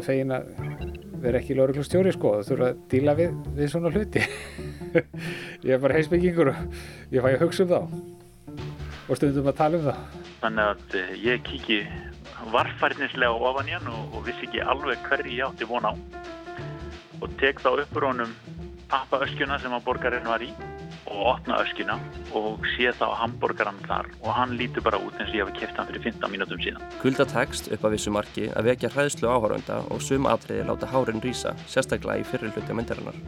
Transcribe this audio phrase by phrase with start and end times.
[0.00, 0.46] voða fegin að
[1.20, 4.22] vera ekki lauruglustjóri sko það þurfa að díla við, við svona hluti.
[5.66, 6.62] Ég er bara heimsbyggingur og
[7.12, 7.80] ég fæ að hugsa um þá.
[9.10, 10.00] Og stundum að tala um það
[10.40, 11.78] Þannig að eh, ég kíki
[12.54, 15.92] varfærnislega ofan í hann og, og vissi ekki alveg hverju ég átti von á.
[17.20, 18.32] Og tek þá uppur honum
[18.88, 20.48] appaöskjuna sem að borgarinn var í
[21.10, 21.98] og opna öskjuna
[22.36, 25.78] og sé þá hambúrgaran þar og hann lítur bara út eins og ég hafi kæft
[25.78, 26.84] hann fyrir 15 mínútum síðan.
[27.02, 31.22] Kulda tekst upp af vissu marki að vekja hræðslu áhörönda og sum atriði láta hárin
[31.24, 33.18] rýsa, sérstaklega í fyrir hluti myndarinnar.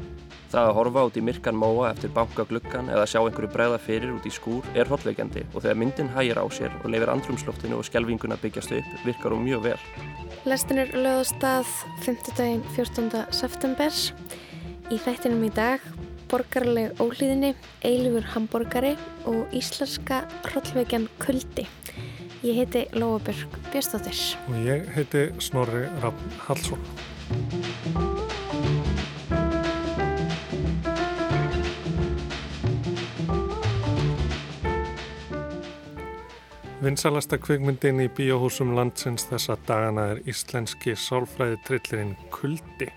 [0.52, 4.26] Það að horfa út í myrkan móa eftir bankagluggan eða sjá einhverju bregða fyrir út
[4.28, 8.36] í skúr er hotlegjandi og þegar myndin hægir á sér og leifir andrumsloftinu og skjelvinguna
[8.42, 9.80] byggjast upp virkar hún mjög vel.
[10.44, 11.72] Lestin er lögðast að
[12.04, 12.34] 5.
[12.36, 13.24] daginn 14.
[13.32, 14.00] september.
[14.92, 15.80] Í þættinum í dag
[16.32, 17.52] borgarleg ólíðinni,
[17.84, 18.94] eilifur hambúrgari
[19.28, 21.66] og íslenska hrollvekjan Kuldi.
[22.42, 24.16] Ég heiti Lóabjörg Björnstóttir.
[24.48, 26.80] Og ég heiti Snorri Raffn Hallsson.
[36.82, 42.88] Vinsalasta kvikmyndin í bíóhúsum landsins þessa dagana er íslenski sálfræði trillirinn Kuldi.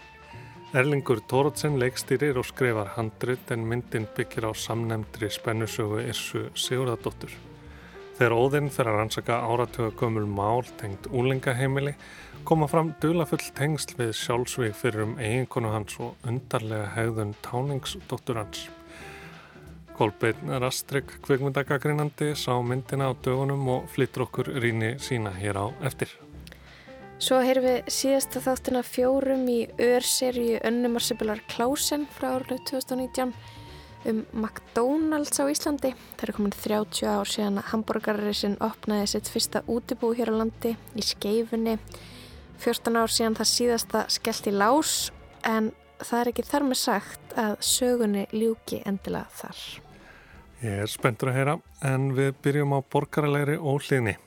[0.76, 7.32] Erlingur Tórótsen leikstýrir og skrifar handrit en myndin byggir á samnemndri spennusögu Irsu Sigurðardóttur.
[8.18, 11.94] Þegar óðinn fyrir að rannsaka áratöga gömul mál tengt úlengaheimili
[12.44, 18.68] koma fram dulafull tengsl við sjálfsvík fyrir um eiginkonu hans og undarlega hegðun táningsdóttur hans.
[19.96, 26.12] Kolbeinn Rastrik kvikmyndagagrinandi sá myndina á dögunum og flyttur okkur ríni sína hér á eftir.
[27.16, 33.32] Svo heyrum við síðasta þáttina fjórum í örserju Önnumarsibilar Klausen frá árið 2019
[34.12, 35.94] um McDonalds á Íslandi.
[36.20, 40.76] Það er komin 30 ár síðan að hambúrgarriðsinn opnaði sitt fyrsta útibú hér á landi
[40.76, 41.78] í skeifunni.
[42.60, 44.94] 14 ár síðan það síðasta skellt í lás
[45.48, 45.72] en
[46.04, 49.64] það er ekki þar með sagt að sögunni ljúki endilega þar.
[50.68, 51.58] Ég er spenntur að heyra
[51.88, 54.18] en við byrjum á borgarlegri óhlýðni.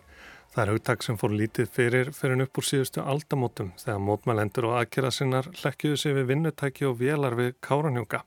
[0.55, 4.79] Það er hugtak sem fór lítið fyrir fyrir upp úr síðustu aldamótum þegar mótmælendur og
[4.81, 8.25] aðkera sinnar lekkjuðu sig við vinnutæki og vélar við káranjúka.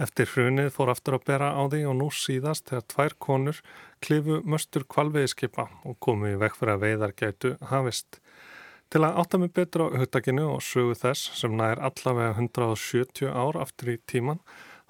[0.00, 3.60] Eftir hrunið fór aftur að bera á því og nú síðast þegar tvær konur
[4.00, 8.22] klifu möstur kvalveiðskipa og komu í vekk fyrir að veiðar gætu hafist.
[8.92, 13.60] Til að átta mig betur á hugtakinu og sögu þess sem nær allavega 170 ár
[13.60, 14.40] aftur í tíman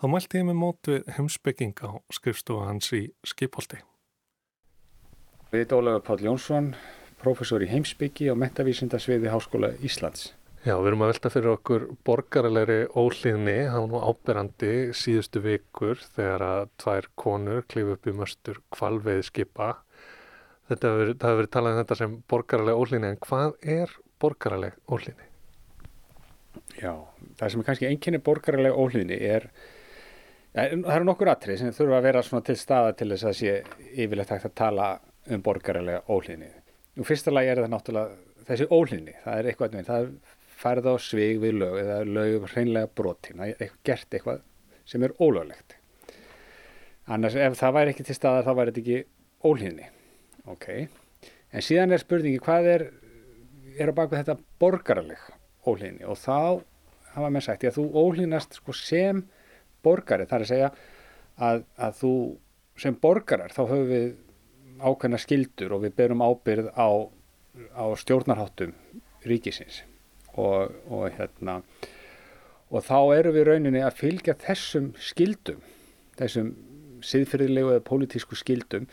[0.03, 3.83] þá mælti ég með mót við heimsbygginga og skrifstofa hans í skipholti.
[5.53, 6.71] Við Ólafur Páll Jónsson,
[7.21, 10.31] professor í heimsbyggi og metavísindasviði Háskóla Íslands.
[10.65, 16.01] Já, við erum að velta fyrir okkur borgarlegri óhlýðni, það var nú áberandi síðustu vikur
[16.15, 19.69] þegar að tvær konur klifu upp í möstur kvalveiðskipa.
[20.73, 25.31] Þetta hefur verið, verið talað um þetta sem borgarleg óhlýðni, en hvað er borgarleg óhlýðni?
[26.81, 26.97] Já,
[27.37, 29.51] það sem er kannski einnkynni borgarleg óhlýðni er
[30.53, 33.53] Það eru nokkur atrið sem þurfa að vera til staða til þess að sé
[33.93, 34.93] yfirlegt hægt að tala
[35.31, 36.51] um borgarilega óhlýðni.
[36.99, 40.09] Nú fyrsta lagi er það náttúrulega þessi óhlýðni, það er eitthvað, það
[40.63, 44.43] færð á svig við lög eða lög hreinlega brotin, það er eitthvað gert eitthvað
[44.93, 45.77] sem er ólöglegt.
[47.13, 49.89] Annars ef það væri ekki til staðar þá væri þetta ekki óhlýðni.
[50.53, 50.67] Ok,
[51.53, 52.85] en síðan er spurningi hvað er,
[53.79, 55.23] er á baku þetta borgarileg
[55.67, 56.63] óhlýðni og þá
[57.15, 59.23] hafa mér sagt ég að þú óhlýðnast sko sem
[59.85, 60.71] borgari, það er að segja
[61.43, 62.13] að, að þú
[62.83, 64.07] sem borgarar þá höfum við
[64.83, 66.89] ákveðna skildur og við berum ábyrð á,
[67.79, 68.75] á stjórnarháttum
[69.27, 69.83] ríkisins.
[70.33, 71.61] Og, og hérna
[72.73, 75.61] og þá eru við rauninni að fylgja þessum skildum
[76.17, 76.55] þessum
[77.05, 78.89] siðfyrirlegu eða pólitísku skildum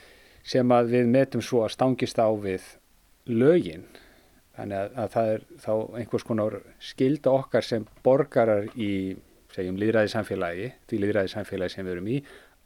[0.45, 2.65] sem að við metum svo að stangist á við
[3.29, 3.85] lögin.
[4.57, 8.91] Þannig að, að það er þá einhvers konar skilda okkar sem borgarar í
[9.53, 12.17] segjum líðræði samfélagi því líðræði samfélagi sem við erum í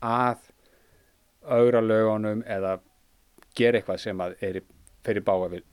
[0.04, 0.50] að
[1.44, 2.78] augra lögunum eða
[3.58, 4.60] gera eitthvað sem að er
[5.04, 5.64] fyrir bága við,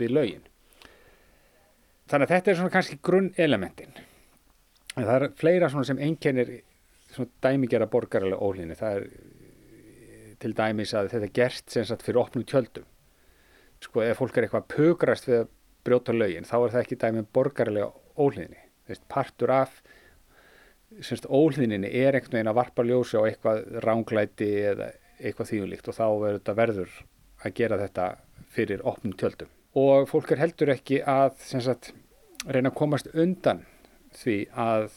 [0.00, 0.44] við lögin.
[2.10, 3.94] Þannig að þetta er svona kannski grunn elementin.
[4.94, 6.52] En það er fleira svona sem einkennir
[7.14, 8.76] svona dæmigjara borgarlega ólíðinni.
[8.78, 9.08] Það er
[10.42, 12.86] til dæmis að þetta er gert sem sagt fyrir opnum tjöldum.
[13.82, 15.52] Sko ef fólk er eitthvað pögrast við að
[15.84, 18.60] brjóta lögin þá er það ekki dæmið borgarlega ólíðinni.
[18.88, 19.78] Þess partur af
[21.02, 24.90] semst ólíðinni er einhvern veginn að varpa ljósi á eitthvað ránglæti eða
[25.20, 26.96] eitthvað þýjulíkt og þá verður þetta verður
[27.44, 28.06] að gera þetta
[28.54, 29.50] fyrir opnum tjöldum.
[29.74, 31.92] Og fólk er heldur ekki að sagt,
[32.46, 33.64] reyna að komast undan
[34.14, 34.88] því að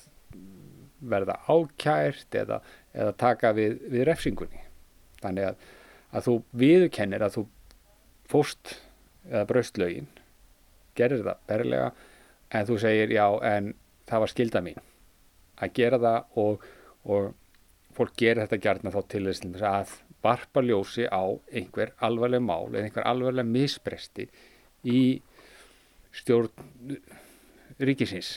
[0.97, 2.61] verða ákjært eða,
[2.93, 4.61] eða taka við, við refsingunni.
[5.21, 5.65] Þannig að,
[6.13, 7.45] að þú viðkennir að þú
[8.29, 8.77] fóst
[9.27, 10.07] eða braust lögin,
[10.97, 11.89] gerir það berlega
[12.55, 13.73] en þú segir já en
[14.07, 14.83] það var skilda mín
[15.57, 16.65] að gera það og,
[17.09, 19.95] og fólk gerir þetta gerna þá til þess að
[20.27, 24.27] varpa ljósi á einhver alvarleg mál eða einhver alvarleg misbresti
[24.87, 25.01] í
[26.15, 26.95] stjórn
[27.79, 28.35] ríkisins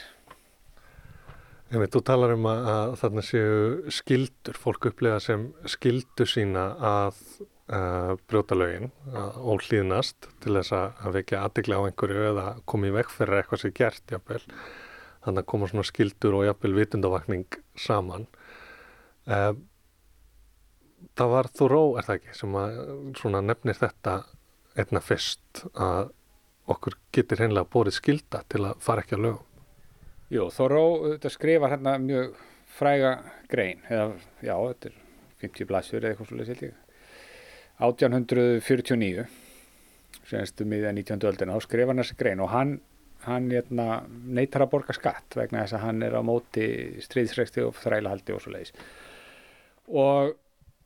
[1.79, 3.55] veit, þú talar um að, að þarna séu
[3.95, 7.21] skildur, fólk upplega sem skildu sína að
[7.71, 12.95] uh, brjóta lögin, að ólýðnast til þess að vekja aðdegla á einhverju eða koma í
[12.97, 14.43] vekk fyrir eitthvað sem gert, jafnvel.
[15.21, 18.27] Þannig að koma svona skildur og jafnvel vitundavakning saman.
[19.29, 19.53] Uh,
[21.19, 24.17] það var þú ró, er það ekki, sem að nefnir þetta
[24.79, 26.11] einna fyrst að
[26.71, 29.47] okkur getur hreinlega bórið skilda til að fara ekki að lögum.
[30.31, 30.85] Jú, Þoró
[31.27, 32.37] skrifar hérna mjög
[32.71, 33.17] fræga
[33.51, 34.13] grein, eða
[34.47, 34.99] já, þetta er
[35.43, 36.77] 50 blæsjur eða eitthvað svolítið siltík.
[37.81, 39.25] 1849,
[40.31, 41.27] semstu miðja 19.
[41.33, 42.77] öldina, þá skrifar hann þessi grein og hann,
[43.25, 46.69] hann hérna, neytar að borga skatt vegna þess að hann er á móti
[47.03, 48.77] stríðsreksti og þrælahaldi og svo leiðis.
[49.91, 50.37] Og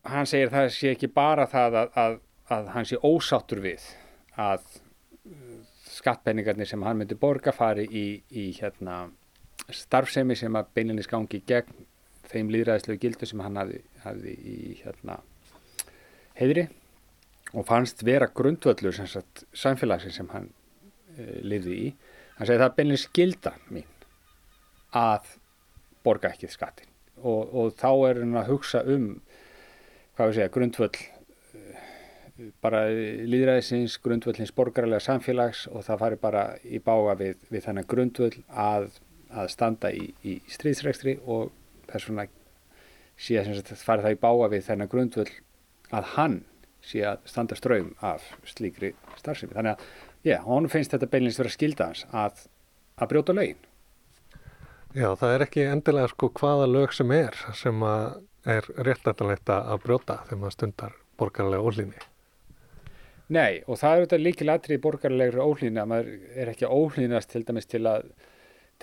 [0.05, 2.17] hann segir það sé ekki bara það að, að,
[2.57, 3.85] að hann sé ósáttur við
[4.41, 4.65] að
[5.95, 9.05] skattpenningarnir sem hann myndi borga fari í, í hérna
[9.73, 11.87] starfsemi sem að beilinni skangi gegn
[12.29, 15.19] þeim líðræðislegu gildu sem hann hafði, hafði í hérna,
[16.39, 16.67] heidri
[17.55, 20.51] og fannst vera grundvöldur samfélagsins sem hann
[21.15, 21.91] e, lifði í.
[22.39, 23.91] Hann segi það er beilinni skilda mín
[24.99, 25.37] að
[26.05, 26.91] borga ekki skattin
[27.23, 29.13] og, og þá er hann að hugsa um
[30.15, 36.81] hvað við segja, grundvöld e, bara líðræðisins, grundvöldins borgarlega samfélags og það fari bara í
[36.83, 38.89] bága við, við þennan grundvöld að
[39.35, 41.53] að standa í, í stríðsregstri og
[41.91, 42.27] þess vegna
[43.21, 45.33] sé að þetta fari það í báa við þennan grundvöld
[45.95, 46.41] að hann
[46.85, 49.55] sé að standa ströym af slíkri starfsemi.
[49.57, 49.87] Þannig að,
[50.27, 52.45] já, hún finnst þetta beinleins vera skilda hans að,
[52.99, 53.63] að brjóta lögin.
[54.95, 57.81] Já, það er ekki endilega sko hvaða lög sem er sem
[58.45, 62.05] er réttlætanlegt að brjóta þegar maður stundar borgarlega ólýni.
[63.35, 67.33] Nei, og það er auðvitað líkil aðrið borgarlegri ólýni að maður er ekki að ólýnast
[67.33, 68.09] til dæmis til að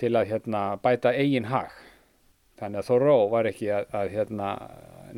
[0.00, 1.72] til að hérna, bæta eigin hag.
[2.60, 4.50] Þannig að Þorró var ekki að, að hérna,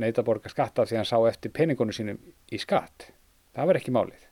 [0.01, 2.21] neyta borga skatta því hann sá eftir peningunum sínum
[2.53, 3.11] í skatt.
[3.55, 4.31] Það var ekki málið.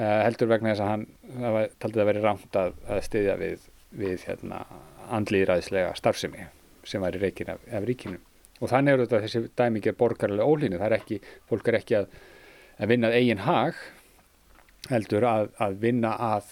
[0.00, 1.06] Uh, heldur vegna þess að hann
[1.44, 3.68] var, taldið að veri rámt að, að styðja við,
[4.00, 4.64] við hérna,
[5.10, 6.48] andlýðræðislega starfsemi
[6.88, 8.20] sem var í reikin af, af ríkinu.
[8.60, 10.78] Og þannig er þetta þessi dæmikið borgarlega ólínu.
[10.80, 12.10] Það er ekki, fólk er ekki að,
[12.76, 13.78] að vinna eigin hag
[14.90, 16.50] heldur að vinna að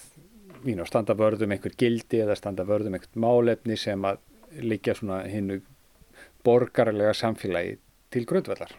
[0.63, 4.19] mín, standa vörðum einhver gildi eða standa vörðum einhvert málefni sem að
[4.65, 5.59] líka svona hinnu
[6.45, 7.77] borgarlega samfélagi
[8.13, 8.71] til grundvallar.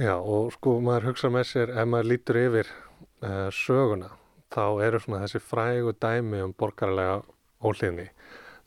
[0.00, 4.12] Já og sko maður hugsa með sér ef maður lítur yfir uh, söguna
[4.50, 7.20] þá eru svona þessi frægu dæmi um borgarlega
[7.60, 8.08] óhlýðni.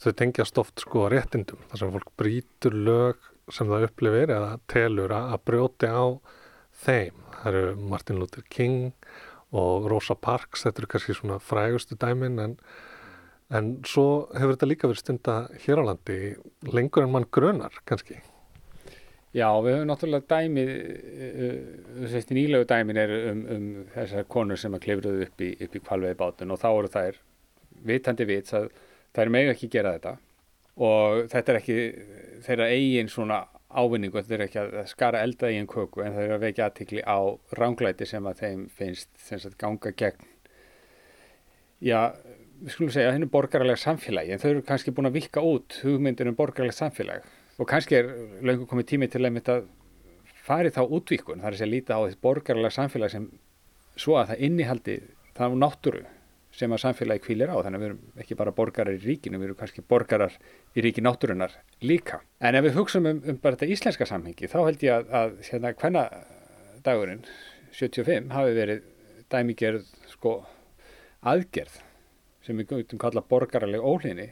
[0.01, 5.13] Þau tengjast oft sko réttindum þar sem fólk brítur lög sem það upplifir eða telur
[5.15, 6.05] að brjóti á
[6.85, 7.21] þeim.
[7.37, 8.93] Það eru Martin Luther King
[9.53, 12.57] og Rosa Parks, þetta eru kannski svona frægustu dæmin en,
[13.53, 16.19] en svo hefur þetta líka verið stunda hér á landi
[16.73, 18.21] lengur en mann grönar kannski.
[19.33, 20.63] Já, við höfum náttúrulega dæmi,
[22.03, 23.63] þessi uh, nýlegu dæmin er um, um
[23.95, 27.17] þessar konur sem að klifruðu upp í, í kvalveiði bátun og þá eru þær
[27.89, 28.67] vitandi vits að
[29.13, 30.15] þær megi ekki gera þetta.
[30.83, 31.79] Og þetta er ekki
[32.45, 33.43] þeirra eigin svona
[33.73, 36.67] ávinningu, þetta er ekki að skara elda í einn köku en það er að vekja
[36.69, 37.19] aðtikli á
[37.57, 40.29] ránglæti sem að þeim finnst þess að ganga gegn
[41.83, 41.99] já,
[42.63, 46.29] við skulum segja hennu borgarlega samfélagi, en þau eru kannski búin að vika út hugmyndir
[46.31, 47.25] um borgarlega samfélag.
[47.59, 49.57] Og kannski er löngu komið tími til að mynda
[50.43, 53.29] fari þá útvíkun, það er að segja líta á þessi borgarlega samfélag sem
[53.99, 54.97] svo að það innihaldi
[55.37, 56.03] það á náttúru
[56.53, 59.47] sem að samfélagi kvílir á þannig að við erum ekki bara borgarar í ríkinu við
[59.49, 60.35] erum kannski borgarar
[60.77, 62.21] í ríki náttúrunar líka.
[62.39, 65.33] En ef við hugsaum um, um bara þetta íslenska samhengi þá held ég að, að
[65.49, 66.03] hérna hvenna
[66.85, 67.23] dagurinn
[67.73, 68.83] 75 hafi verið
[69.33, 70.35] dæmigerð sko
[71.33, 71.79] aðgerð
[72.45, 74.29] sem við gautum kalla borgararleg óhlýni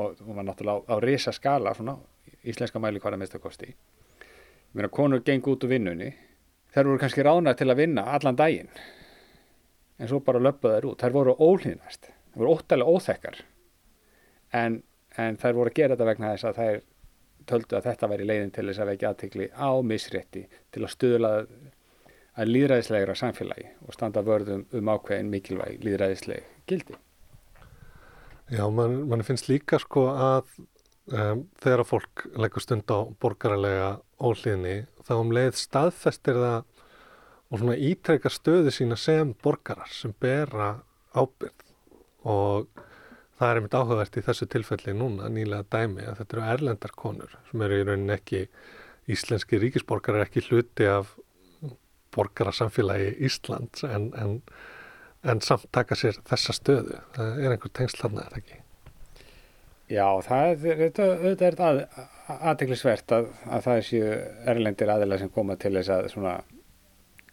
[0.00, 1.98] og hún var náttúrulega á, á risa skala svona
[2.46, 3.74] íslenska mæli hvaða mistakosti.
[4.72, 6.08] Mér meina konur geng út úr vinnunni
[6.72, 8.70] þær voru kannski rána til að vinna allan daginn
[10.00, 11.02] en svo bara löpuð þær út.
[11.02, 13.42] Þær voru ólýðnast, þær voru óttalega óþekkar
[14.56, 14.80] en,
[15.20, 16.80] en þær voru að gera þetta vegna þess að þær
[17.50, 20.42] töldu að þetta væri leiðin til þess að vekja aðtikli á misrétti
[20.72, 21.30] til að stuðla
[22.40, 26.96] að líðræðislegra samfélagi og standa vörðum um ákveðin mikilvæg líðræðisleg gildi.
[28.50, 30.46] Já, mann man finnst líka sko að
[31.14, 34.76] um, þegar að fólk leggur stund á borgaralega ólýðni
[35.06, 36.79] þá um leið staðfestir það
[37.50, 40.72] og svona ítrekka stöðu sína sem borgarar sem bera
[41.14, 41.66] ábyrð
[42.30, 42.68] og
[43.40, 47.34] það er einmitt áhugavert í þessu tilfelli núna nýlega dæmi að þetta eru erlendar konur
[47.50, 48.44] sem eru í rauninni ekki
[49.10, 51.16] íslenski ríkisborgar er ekki hluti af
[52.14, 54.40] borgarasamfélagi Íslands en, en,
[55.22, 56.98] en samt taka sér þessa stöðu.
[57.16, 58.58] Það er einhver tengsl hann eða ekki?
[59.90, 61.80] Já, það er, þetta er að,
[62.30, 64.10] að, að það séu
[64.52, 66.36] erlendir aðeila sem koma til þess að svona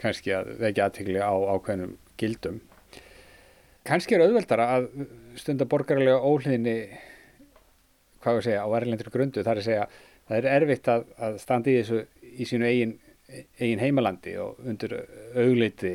[0.02, 2.62] kannski að vekja aðtegli á ákveðnum gildum.
[3.88, 4.88] Kannski er auðveldara að
[5.40, 6.78] stunda borgarlega óhlýðinni
[8.22, 9.44] hvað við segja á erlendur grundu.
[9.46, 9.86] Þar að segja
[10.28, 12.02] það er erfitt að, að standa í þessu
[12.38, 12.96] í sínu eigin,
[13.60, 14.98] eigin heimalandi og undir
[15.38, 15.94] augliti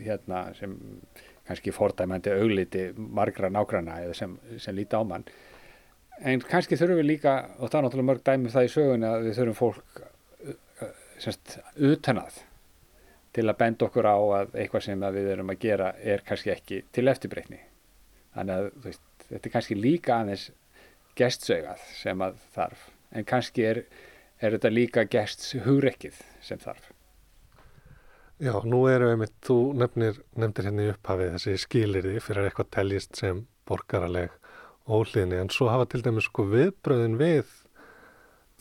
[0.00, 0.76] hérna sem
[1.48, 5.26] kannski fordæmandi augliti margra nágrana eða sem, sem líti á mann.
[6.20, 9.08] En kannski þurfum við líka og það er náttúrulega mörg dæmi um það í sögunni
[9.08, 10.00] að við þurfum fólk
[11.20, 12.38] semst utanað
[13.34, 16.52] til að benda okkur á að eitthvað sem að við erum að gera er kannski
[16.54, 17.60] ekki til eftirbreytni.
[18.34, 20.46] Þannig að veist, þetta er kannski líka aðeins
[21.18, 22.88] gestsögað sem að þarf.
[23.10, 23.84] En kannski er,
[24.38, 26.90] er þetta líka gests hugrekkið sem þarf.
[28.40, 33.18] Já, nú eru einmitt, þú nefnir, nefndir hérna í upphafið þessi skilirði fyrir eitthvað teljist
[33.20, 34.32] sem borgaraleg
[34.88, 35.42] óhlýðni.
[35.42, 37.50] En svo hafa til dæmis sko viðbröðin við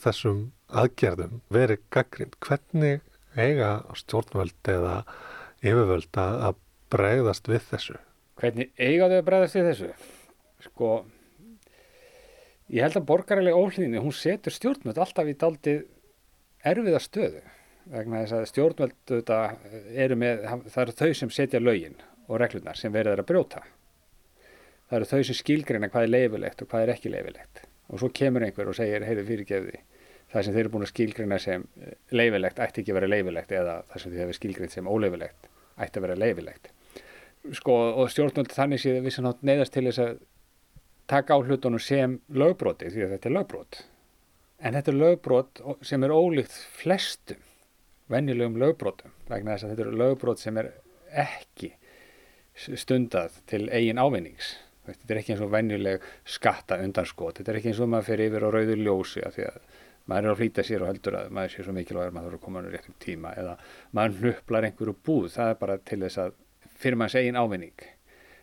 [0.03, 2.35] þessum aðgerðum verið gaggrind.
[2.43, 3.05] Hvernig
[3.37, 3.69] eiga
[3.99, 4.95] stjórnvöld eða
[5.59, 6.57] yfirvöld að
[6.93, 7.99] bregðast við þessu?
[8.39, 9.93] Hvernig eiga þau að bregðast við þessu?
[10.65, 10.91] Sko,
[12.71, 15.85] ég held að borgaralega óhlýðni, hún setur stjórnvöld alltaf í daldið
[16.67, 17.43] erfiða stöðu
[17.89, 19.13] vegna þess að stjórnvöld
[19.97, 21.97] eru með, það eru þau sem setja lögin
[22.29, 23.63] og reglunar sem verður að brjóta
[24.89, 28.11] það eru þau sem skilgreina hvað er leifilegt og hvað er ekki leifilegt og svo
[28.19, 29.81] kemur einhver og segir heyrðu fyrirgefði
[30.29, 31.63] það sem þeir eru búin að skilgreina sem
[32.13, 35.99] leifilegt ætti ekki að vera leifilegt eða það sem þeir hefur skilgreint sem óleifilegt ætti
[35.99, 36.71] að vera leifilegt
[37.57, 40.21] sko og stjórnvöld þannig séð við sem nátt neyðast til þess að
[41.09, 43.81] taka á hlutunum sem lögbroti því að þetta er lögbrot
[44.59, 47.43] en þetta er lögbrot sem er ólíkt flestum
[48.11, 50.73] venjulegum lögbrotum vegna þess að þetta eru lögbrot sem er
[51.09, 51.73] ekki
[52.59, 54.57] stundað til eigin ávinnings
[54.89, 57.39] Þetta er ekki eins og venjuleg skatta undanskot.
[57.39, 59.57] Þetta er ekki eins og maður fer yfir á rauðu ljósi að því að
[60.09, 62.45] maður er að flýta sér og heldur að maður sé svo mikilvægur maður þarf að
[62.47, 63.55] koma á réttum tíma eða
[63.95, 65.29] maður hnuplar einhverju búð.
[65.35, 66.37] Það er bara til þess að
[66.79, 67.85] fyrir maður segin ávinning.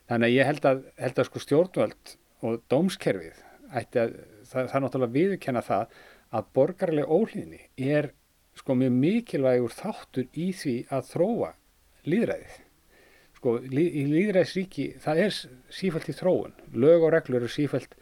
[0.06, 3.42] Þannig að ég held að, held að sko stjórnvöld og dómskerfið
[3.76, 4.14] ætti að
[4.46, 5.96] það, það er náttúrulega viðkenna það
[6.36, 7.60] að borgarlega óhlýðni
[7.96, 8.10] er
[8.56, 11.50] sko mjög mikilvægur þáttur í því að þróa
[12.06, 12.58] líðræðið
[13.36, 15.38] sko, í líðræðsríki það er
[15.78, 17.96] sífælt í þróun lög og reglur eru sífælt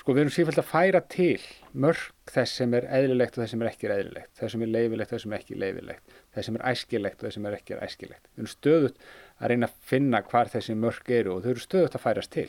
[0.00, 1.40] sko við erum sífælt að færa til
[1.72, 5.10] mörg þess sem er eðlilegt og þess sem er ekki eðlilegt, þess sem er leifilegt
[5.10, 7.78] og þess sem er ekki leifilegt, þess sem er æskilegt og þess sem er ekki
[7.78, 8.26] æskilegt.
[8.32, 9.06] Við erum stöðut
[9.38, 12.48] að reyna að finna hvar þessi mörg eru og þau eru stöðut að færast til.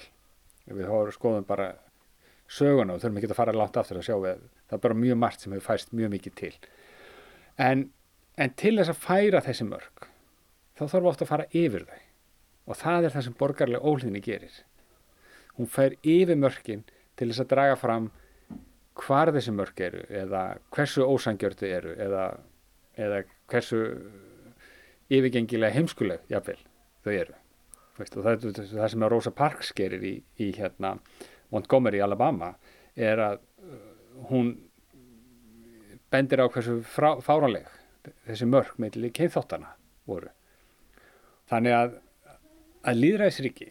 [0.71, 1.73] Við skoðum bara
[2.51, 5.19] söguna og þurfum ekki að fara langt aftur að sjá við það er bara mjög
[5.19, 6.53] margt sem hefur færst mjög mikið til.
[7.59, 7.85] En,
[8.39, 10.07] en til þess að færa þessi mörg
[10.79, 12.01] þá þarf ofta að fara yfir þau
[12.71, 14.53] og það er það sem borgarlega óhlýðni gerir.
[15.57, 16.85] Hún fær yfir mörkin
[17.19, 18.09] til þess að draga fram
[18.99, 20.41] hvar þessi mörk eru eða
[20.75, 22.25] hversu ósangjörðu eru eða,
[22.99, 23.21] eða
[23.51, 23.83] hversu
[25.11, 26.59] yfirgengilega heimskuleg jáfnvel
[27.03, 27.37] þau eru.
[27.97, 30.95] Veist, og það, það sem að Rosa Parks gerir í, í hérna,
[31.51, 32.53] Montgomery, Alabama
[32.95, 33.79] er að uh,
[34.29, 34.53] hún
[36.11, 37.67] bendir á hversu fáranleg
[38.27, 39.75] þessi mörk með keinþáttana
[40.09, 40.31] voru
[41.51, 41.95] Þannig að,
[42.87, 43.69] að líðræðisriki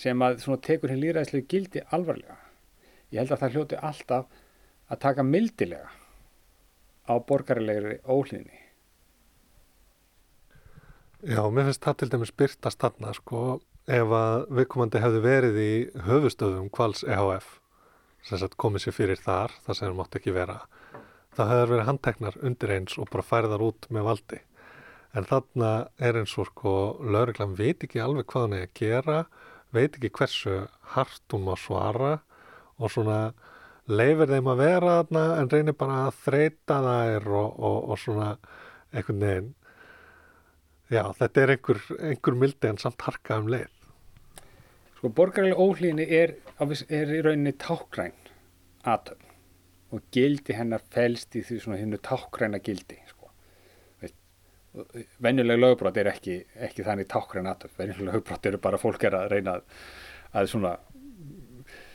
[0.00, 2.38] sem að tekur hér líðræðislega gildi alvarlega,
[3.12, 4.40] ég held að það hljóti alltaf
[4.90, 5.90] að taka mildilega
[7.06, 8.58] á borgarilegri óhlýðni.
[11.20, 15.72] Já, mér finnst það til dæmis byrtast þarna, sko, ef að viðkomandi hefði verið í
[16.06, 17.58] höfustöðum kvals EHF,
[18.24, 20.60] sem sagt komið sér fyrir þar, það sem það mátt ekki vera,
[21.36, 24.40] það hefur verið handteknar undir eins og bara færðar út með valdi
[25.16, 29.20] en þarna er eins og sko lauruglan veit ekki alveg hvað hann er að gera
[29.74, 30.58] veit ekki hversu
[30.94, 32.18] hart hún má svara
[32.78, 33.20] og svona
[33.90, 38.30] leifir þeim að vera þarna en reynir bara að þreita þær og, og, og svona
[38.90, 39.50] einhvern veginn.
[40.90, 43.68] Já þetta er einhver, einhver mildi en samt harka um leið.
[44.98, 48.16] Sko borgarlega óhlýni er, er í rauninni tákgræn
[48.88, 49.28] aðtöfn
[49.90, 53.00] og gildi hennar fælst í því svona hennu tákgræna gildi
[55.22, 59.32] venjuleg lögbrot er ekki, ekki þannig tákra natur, venjuleg lögbrot eru bara fólk er að
[59.32, 59.64] reyna að,
[60.38, 60.76] að svona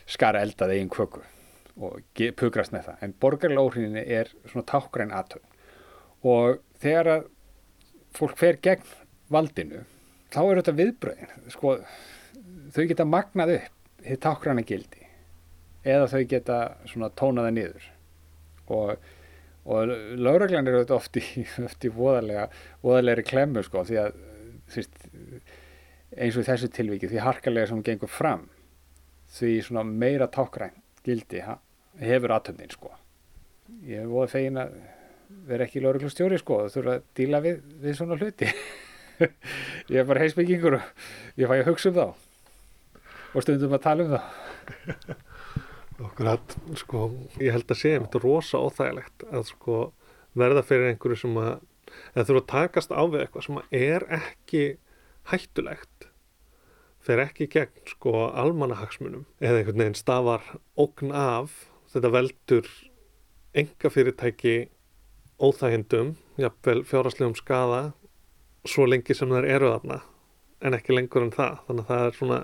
[0.06, 1.22] skara eldað eigin kvöku
[1.76, 5.42] og pugrast með það, en borgarlega óhrinni er svona tákra natur
[6.26, 7.26] og þegar að
[8.16, 8.94] fólk fer gegn
[9.32, 9.82] valdinu
[10.32, 11.76] þá er þetta viðbröðin sko,
[12.72, 15.06] þau geta magnað upp þið tákrana gildi
[15.86, 16.56] eða þau geta
[16.88, 17.84] svona tónaða niður.
[18.74, 18.96] Og,
[19.70, 21.24] og lögreglan eru þetta oft í,
[21.66, 22.48] oft í voðalega,
[22.82, 24.18] voðalegri klemmu sko því að
[24.72, 24.98] þvist,
[26.16, 28.48] eins og þessu tilviki því harkalega sem gengur fram
[29.36, 30.74] því svona meira tákræn
[31.06, 31.58] gildi ha,
[32.00, 32.92] hefur aðtöndin sko.
[33.86, 34.76] Ég hef voðið fegin að
[35.46, 38.50] vera ekki lauruglustjóri sko og þurfa að díla við, við svona hluti.
[39.92, 42.08] Ég er bara heisbyggingur og ég fæ að hugsa um þá.
[43.32, 45.14] Og stundum að tala um þá.
[46.06, 47.06] Okkur að, sko,
[47.40, 49.78] ég held að sé þetta rosa óþægilegt að sko
[50.36, 51.54] verða fyrir einhverju sem að
[52.12, 54.64] eða þurfa að takast á við eitthvað sem er ekki
[55.30, 56.08] hættulegt
[57.06, 60.44] fer ekki gegn sko almanahagsmunum eða einhvern veginn stafar
[60.76, 61.56] ógn af
[61.92, 62.68] þetta veldur
[63.56, 64.56] enga fyrirtæki
[65.40, 67.80] óþægindum, jafnvel fjáraslegum skada
[68.66, 69.98] svo lengi sem það eru þarna
[70.64, 72.38] en ekki lengur en það þannig að það er svona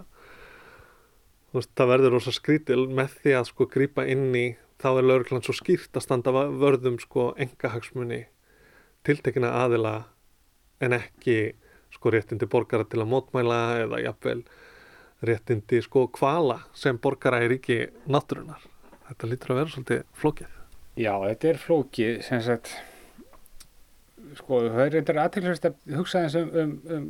[1.53, 4.47] veist, það verður rosa skrítil með því að sko grýpa inn í
[4.83, 8.25] þá er lauruglan svo skýrt að standa vörðum sko engahagsmunni
[9.07, 9.95] tiltekina aðila
[10.83, 11.39] en ekki
[11.93, 14.43] sko réttindi borgara til að mótmæla eða jafnvel
[15.23, 18.72] réttindi sko kvala sem borgara er ekki náttúrunar.
[19.13, 20.53] Þetta lítur að vera svolítið flókið.
[20.97, 22.71] Já, þetta er flókið sem sagt
[24.39, 27.09] sko það er reyndar aðtilsvæmst að hugsa eins um, um, um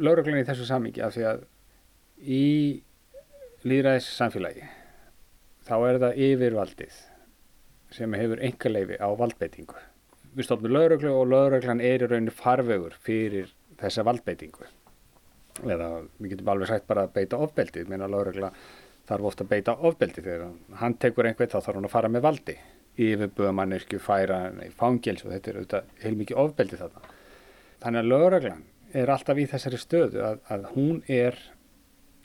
[0.00, 1.42] lauruglan í þessu samingi af því að
[2.24, 2.44] í
[3.68, 4.68] líðræðis samfélagi
[5.68, 7.02] þá er það yfirvaldið
[7.94, 9.82] sem hefur enga leifi á valdbeitingu.
[10.34, 14.64] Við stofnum lauruglu og lauruglan er í rauninu farvegur fyrir þessa valdbeitingu.
[15.68, 18.50] Eða við getum alveg sagt bara að beita ofbeldið, meina laurugla
[19.08, 22.24] þarf ofta að beita ofbeldið þegar hann tekur einhvern þá þarf hann að fara með
[22.24, 22.54] valdi.
[22.94, 24.38] Yfirbúða mannesku færa
[24.78, 27.12] fangils og þetta er auðvitað heilmikið ofbeldið þarna.
[27.82, 28.64] Þannig að lauruglan
[28.94, 31.38] er alltaf í þessari stöðu að, að hún er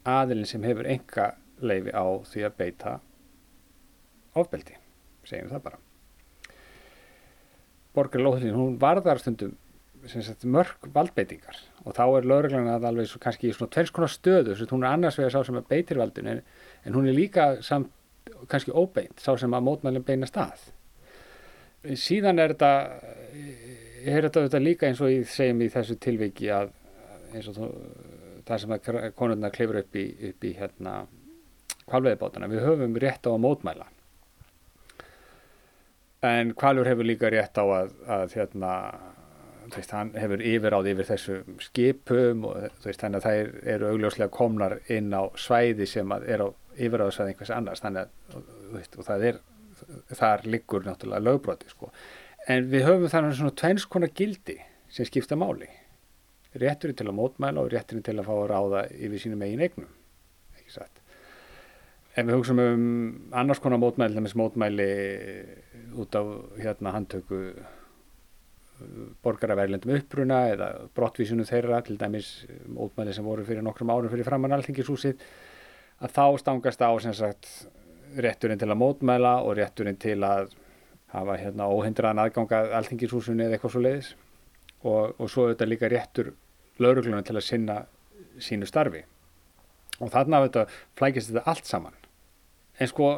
[0.08, 2.96] aðilin sem hefur enga leifi á því að beita
[4.38, 4.78] ofbeldi,
[5.28, 5.82] segjum það bara.
[7.98, 9.58] Borgarlóðlín, hún varðar stundum
[10.08, 14.12] sagt, mörg valdbeitingar og þá er lauruglan að alveg svo, kannski í svona tveins konar
[14.14, 16.44] stöðu, svo hún er annars vegar sá sem að beitir valdun en,
[16.86, 17.92] en hún er líka samt,
[18.52, 20.70] kannski óbeint, sá sem að mótmælum beina stað.
[21.98, 22.72] Síðan er þetta,
[24.04, 26.74] er þetta, þetta líka eins og ég segjum í þessu tilviki að
[27.34, 27.70] eins og þú
[28.50, 30.96] það sem að konurna klifur upp í, upp í hérna
[31.90, 32.50] kvalveðibátana.
[32.50, 33.88] Við höfum rétt á að mótmæla.
[36.26, 38.74] En kvalur hefur líka rétt á að, að hérna,
[39.76, 44.80] veist, hann hefur yfiráð yfir þessu skipum og veist, þannig að er, eru augljóslega komnar
[44.92, 46.48] inn á svæði sem er á
[46.80, 49.44] yfiráðsvæði einhvers annars, þannig að, veist, það er,
[50.16, 51.92] þar liggur náttúrulega lögbroti, sko.
[52.50, 54.58] En við höfum þannig svona tveins konar gildi
[54.90, 55.70] sem skipta máli.
[56.60, 59.90] Rétturinn til að mótmæla og rétturinn til að fá að ráða yfir sínum eigin eignum
[60.70, 61.02] ekki satt?
[62.18, 62.86] Ef við hugsaum um
[63.38, 64.88] annars konar mótmæli þess mótmæli
[66.00, 66.22] út á
[66.60, 67.42] hérna handtöku
[69.24, 72.30] borgaraverlendum uppruna eða brottvísinu þeirra til dæmis
[72.68, 75.20] mótmæli sem voru fyrir nokkrum árum fyrir framann alþingishúsið
[76.00, 77.50] að þá stangast á sem sagt
[78.18, 80.54] rétturinn til að mótmæla og rétturinn til að
[81.14, 84.12] hafa hérna óhindraðan aðganga alþingishúsinu eða eitthvað svo leiðis
[84.84, 86.34] og, og svo auðvitað líka réttur
[86.80, 87.80] laurugluna til að sinna
[88.40, 89.04] sínu starfi.
[90.00, 91.96] Og þarna auðvitað flækist þetta allt saman.
[92.80, 93.10] En sko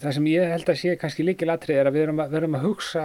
[0.00, 2.40] það sem ég held að sé kannski líkil atrið er að við erum að, við
[2.40, 3.04] erum að hugsa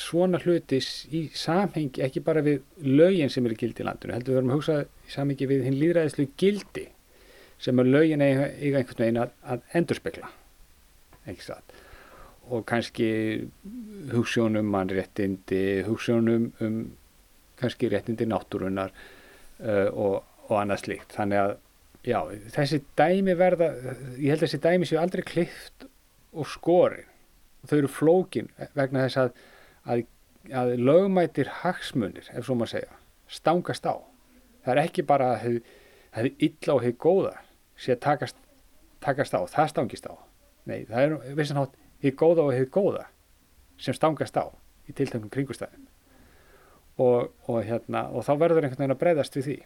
[0.00, 4.40] svona hlutis í samhengi ekki bara við lögin sem eru gildi í landinu heldur við
[4.40, 6.86] erum að hugsa í samhengi við hinn líðræðislu gildi
[7.62, 10.32] sem er lögin eiga, einhvern veginn að, að endurspegla
[12.52, 13.10] og kannski
[14.10, 16.80] hugssjónum mannréttindi, hugssjónum um
[17.60, 18.90] kannski réttindi náttúrunar
[19.62, 20.16] uh, og,
[20.48, 21.14] og annað slíkt.
[21.14, 21.52] Þannig að
[22.08, 22.18] já,
[22.56, 23.70] þessi dæmi verða,
[24.18, 25.86] ég held að þessi dæmi séu aldrei klift
[26.32, 27.04] og skori.
[27.68, 29.36] Þau eru flókin vegna þess að,
[29.86, 30.04] að,
[30.50, 32.98] að lögmætir hagsmunir, ef svo maður segja,
[33.30, 33.94] stangast á.
[34.64, 35.60] Það er ekki bara að
[36.12, 37.36] það er illa og hefur góða
[37.78, 38.42] sé að takast,
[39.02, 40.14] takast á, það stangist á.
[40.68, 43.06] Nei, það er vissanátt hið góða og hið góða
[43.80, 44.50] sem stangast á
[44.88, 45.86] í tiltöngum kringustæðin
[47.00, 49.56] og, og, hérna, og þá verður einhvern veginn að breyðast við því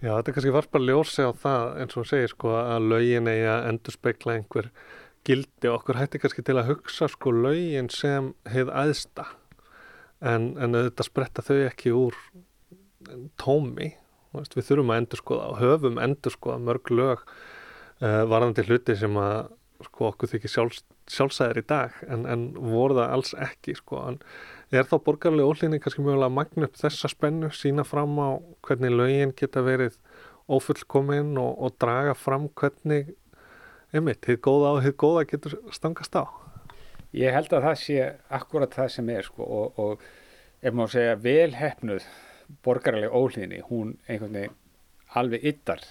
[0.00, 3.28] Já, þetta er kannski varst bara ljósi á það eins og segir sko að lögin
[3.28, 4.70] eigi að endur spekla einhver
[5.28, 5.68] gildi.
[5.68, 9.26] Og okkur hætti kannski til að hugsa sko lögin sem heið aðsta
[10.24, 12.16] en, en auðvitað spretta þau ekki úr
[13.40, 13.90] tómi.
[14.32, 19.20] Við þurfum að endur skoða og höfum endur skoða mörg lög uh, varðandi hluti sem
[19.20, 19.50] að
[19.84, 20.82] sko okkur þykir sjálfs,
[21.12, 22.00] sjálfsæðir í dag.
[22.08, 24.00] En, en voru það alls ekki sko.
[24.14, 24.20] En
[24.78, 28.94] er þá borgarlega ólíðning kannski mjögulega að magna upp þessa spennu sína fram á hvernig
[28.94, 29.96] lögin geta verið
[30.50, 33.10] ofullkominn og, og draga fram hvernig
[33.90, 36.26] einmitt, hitt góða og hitt góða getur stangast á.
[37.10, 40.04] Ég held að það sé akkurat það sem er sko og, og
[40.62, 42.06] ef maður segja velhefnuð
[42.62, 44.56] borgarlega óhlýðinni, hún einhvern veginn
[45.18, 45.82] alveg yttar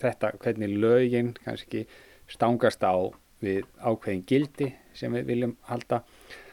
[0.00, 1.84] þetta hvernig lögin kannski
[2.32, 2.96] stangast á
[3.44, 6.45] við ákveðin gildi sem við viljum halda og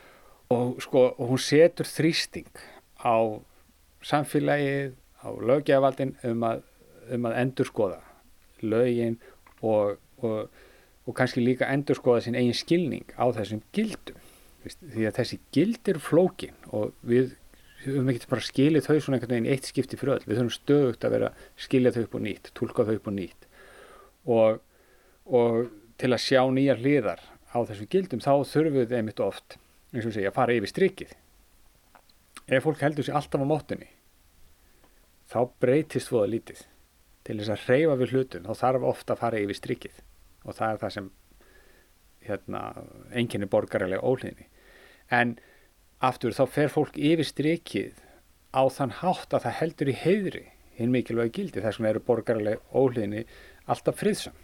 [0.84, 2.50] sko og hún setur þrýsting
[3.04, 3.16] á
[4.04, 6.64] samfélagið, á lögjafaldin um að,
[7.16, 8.02] um að endur skoða
[8.64, 9.18] lögin
[9.64, 10.50] og, og,
[11.08, 14.20] og kannski líka endur skoða sin eigin skilning á þessum gildum.
[14.64, 17.34] Því að þessi gildir flókin og við
[17.84, 21.04] höfum ekkert bara skilið þau svona einhvern veginn eitt skipti fyrir öll, við höfum stöðugt
[21.04, 23.50] að vera skilja þau upp og nýtt, tólka þau upp og nýtt.
[24.32, 24.62] Og,
[25.28, 25.58] og
[26.00, 29.58] til að sjá nýjar hliðar á þessum gildum þá þurfum við einmitt oft
[29.94, 31.12] eins og segja að fara yfir strikið.
[32.48, 33.90] Ef fólk heldur sér alltaf á móttunni
[35.32, 36.64] þá breytist það lítið.
[37.24, 40.00] Til þess að reyfa við hlutum þá þarf ofta að fara yfir strikið.
[40.44, 41.10] Og það er það sem
[42.28, 42.62] hérna,
[43.16, 44.48] enginni borgarilega óhlýðni.
[45.12, 45.38] En
[46.04, 48.02] aftur þá fer fólk yfir strikið
[48.52, 50.46] á þann hátt að það heldur í heiðri
[50.78, 51.64] hinn mikilvægi gildi.
[51.64, 53.24] Þess vegna eru borgarlega óhliðinni
[53.72, 54.36] alltaf friðsam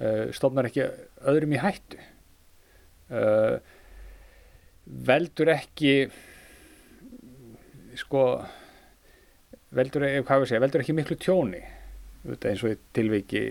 [0.00, 0.86] uh, stofnar ekki
[1.30, 2.00] öðrum í hættu.
[3.10, 3.58] Uh,
[4.86, 5.94] veldur ekki
[8.00, 8.24] sko
[9.76, 10.06] veldur,
[10.46, 11.60] segja, veldur ekki miklu tjóni
[12.24, 13.44] eins og í tilviki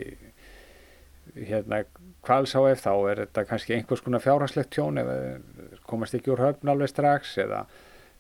[1.35, 1.83] hérna
[2.25, 5.11] hvals á ef þá er þetta kannski einhvers konar fjárhanslegt tjón ef
[5.89, 7.63] komast ekki úr höfn alveg strax eða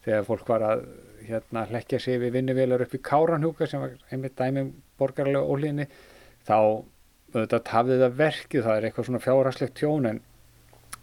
[0.05, 0.85] þegar fólk var að
[1.29, 5.89] hérna hlekkja sig við vinnuvelar upp í Káranhjúka sem var einmitt dæmum borgarlega ólíðinni
[6.47, 6.55] þá
[7.29, 10.21] auðvitað tafði það verkið, það er eitthvað svona fjárhanslegt tjón en,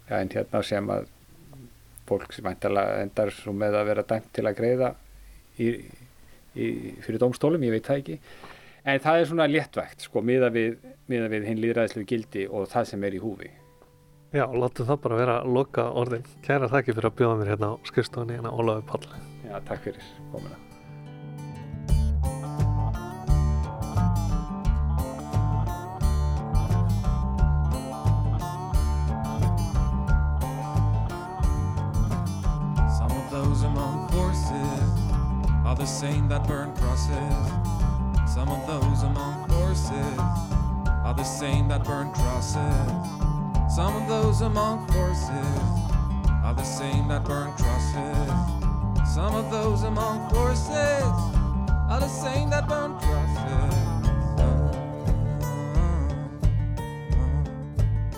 [0.09, 1.07] ja, en hérna sem að
[2.07, 4.91] fólk sem endar svo með að vera dæmt til að greiða
[5.59, 5.69] í,
[6.55, 6.67] í,
[7.03, 8.19] fyrir domstólum, ég veit það ekki
[8.87, 13.07] en það er svona léttvægt sko miða við, við hinn líðræðislu gildi og það sem
[13.07, 13.51] er í húfi
[14.35, 16.25] Já, látu það bara vera að loka orðin.
[16.43, 19.05] Kæra þakki fyrir að bjóða mér hérna á skrifstofunni hérna Ólaður Pall.
[19.47, 20.59] Já, takk fyrir komina.
[36.37, 37.51] That burn crosses.
[38.31, 40.19] Some of those among forces
[41.03, 43.75] are the same that burn crosses.
[43.75, 45.31] Some of those among forces
[46.43, 48.29] are the same that burn crosses.
[49.15, 51.03] Some of those among forces
[51.89, 53.73] are the same that burn crosses.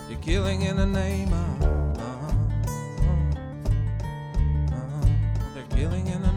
[0.09, 1.63] You're killing in the name of.
[1.63, 2.03] Uh-huh.
[2.17, 2.35] Uh-huh.
[4.75, 5.05] Uh-huh.
[5.53, 6.28] They're killing in the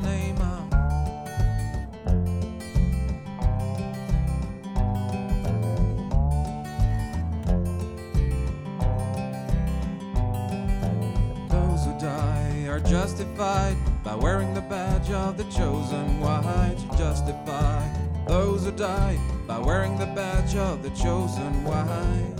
[13.42, 16.76] justified by wearing the badge of the chosen white.
[16.96, 17.82] Justify
[18.28, 22.36] those who die by wearing the badge of the chosen white.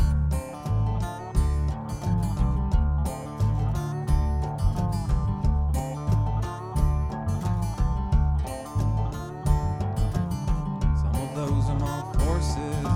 [11.02, 12.86] Some of those among forces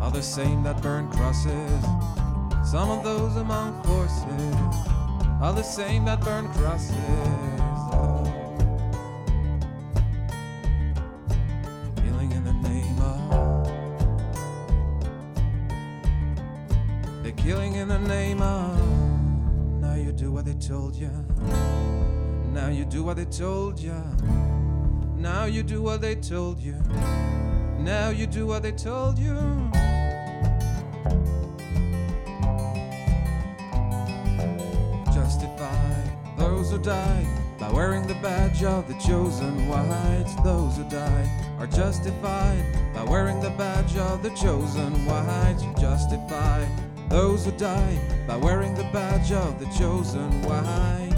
[0.00, 1.82] are the same that burn crosses.
[2.64, 4.95] Some of those among forces
[5.46, 6.90] are the same that burn crosses.
[12.02, 13.68] Killing in the name of.
[17.22, 18.76] They're killing in the name of.
[19.80, 21.12] Now you do what they told you.
[22.52, 24.02] Now you do what they told you.
[25.14, 26.74] Now you do what they told you.
[27.78, 29.36] Now you do what they told you.
[36.76, 37.26] Who die
[37.58, 40.34] by wearing the badge of the chosen whites.
[40.44, 45.62] Those who die are justified by wearing the badge of the chosen whites.
[45.80, 46.66] Justify
[47.08, 51.15] those who die by wearing the badge of the chosen whites.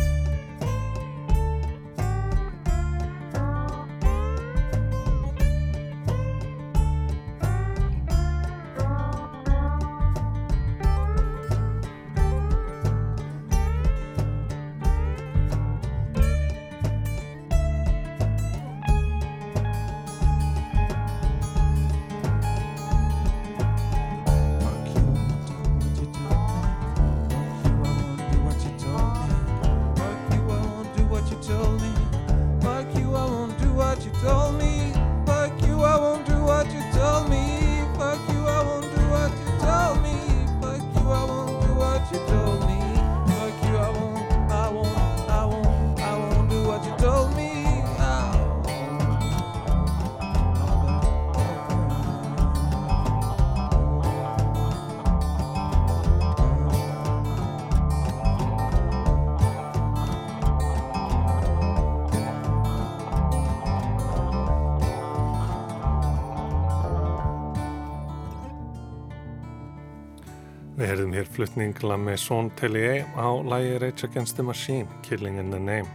[70.79, 75.51] Við heyrðum hér flutning La Maison Tellier á lægi Rage Against the Machine, Killing in
[75.51, 75.89] the Name.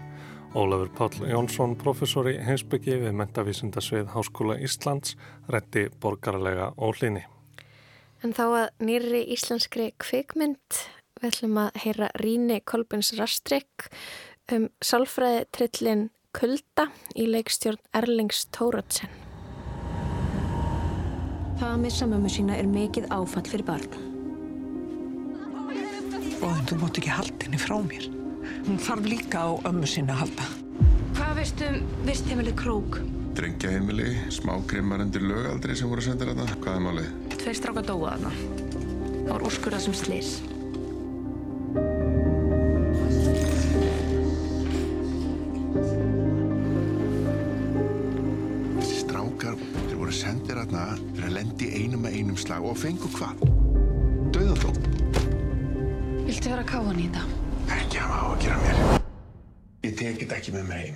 [0.51, 5.15] Ólafur Páll Jónsson, professor í heimsbyggi við Mentavísindasvið Háskóla Íslands,
[5.47, 7.23] rétti borgarlega ólinni.
[8.27, 10.83] En þá að nýri íslenskri kvikmynd
[11.15, 13.87] við ætlum að heyra Ríni Kolbins Rastrik
[14.51, 19.07] um sálfræði trillin Kulda í leikstjórn Erlings Tóratsen.
[21.55, 24.02] Það að missa mömmu sína er mikið áfall fyrir barn.
[26.43, 28.05] Bóðin, þú mátt ekki halda henni frá mér.
[28.65, 30.47] Hún þarf líka á ömmu sinna að halda.
[31.15, 32.97] Hvað veistu um vistheimili Krók?
[33.37, 36.57] Drengjaheimili, smá grimmar undir lögaldri sem voru sendir þetta.
[36.65, 37.07] Hvað er málið?
[37.37, 38.33] Tveir stráka dóa þarna.
[39.13, 40.33] Það var úrskurðað sem slis.
[48.81, 53.15] Þessi strákar, þeir voru sendir þarna fyrir að lendi einum með einum slag og fengu
[53.15, 53.47] hvað?
[54.35, 54.92] Dauðadóm.
[56.33, 57.23] Viltu vera káðan í þetta?
[57.75, 58.77] Ekki hafa á að gera mér.
[59.85, 60.95] Ég tekit ekki með mig heim.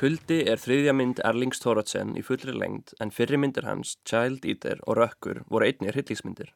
[0.00, 4.82] Kuldi er þriðja mynd Erlings Thorotsen í fullri lengd en fyrri myndir hans, Child Eater
[4.82, 6.50] og Rökkur voru einni hryllingsmyndir.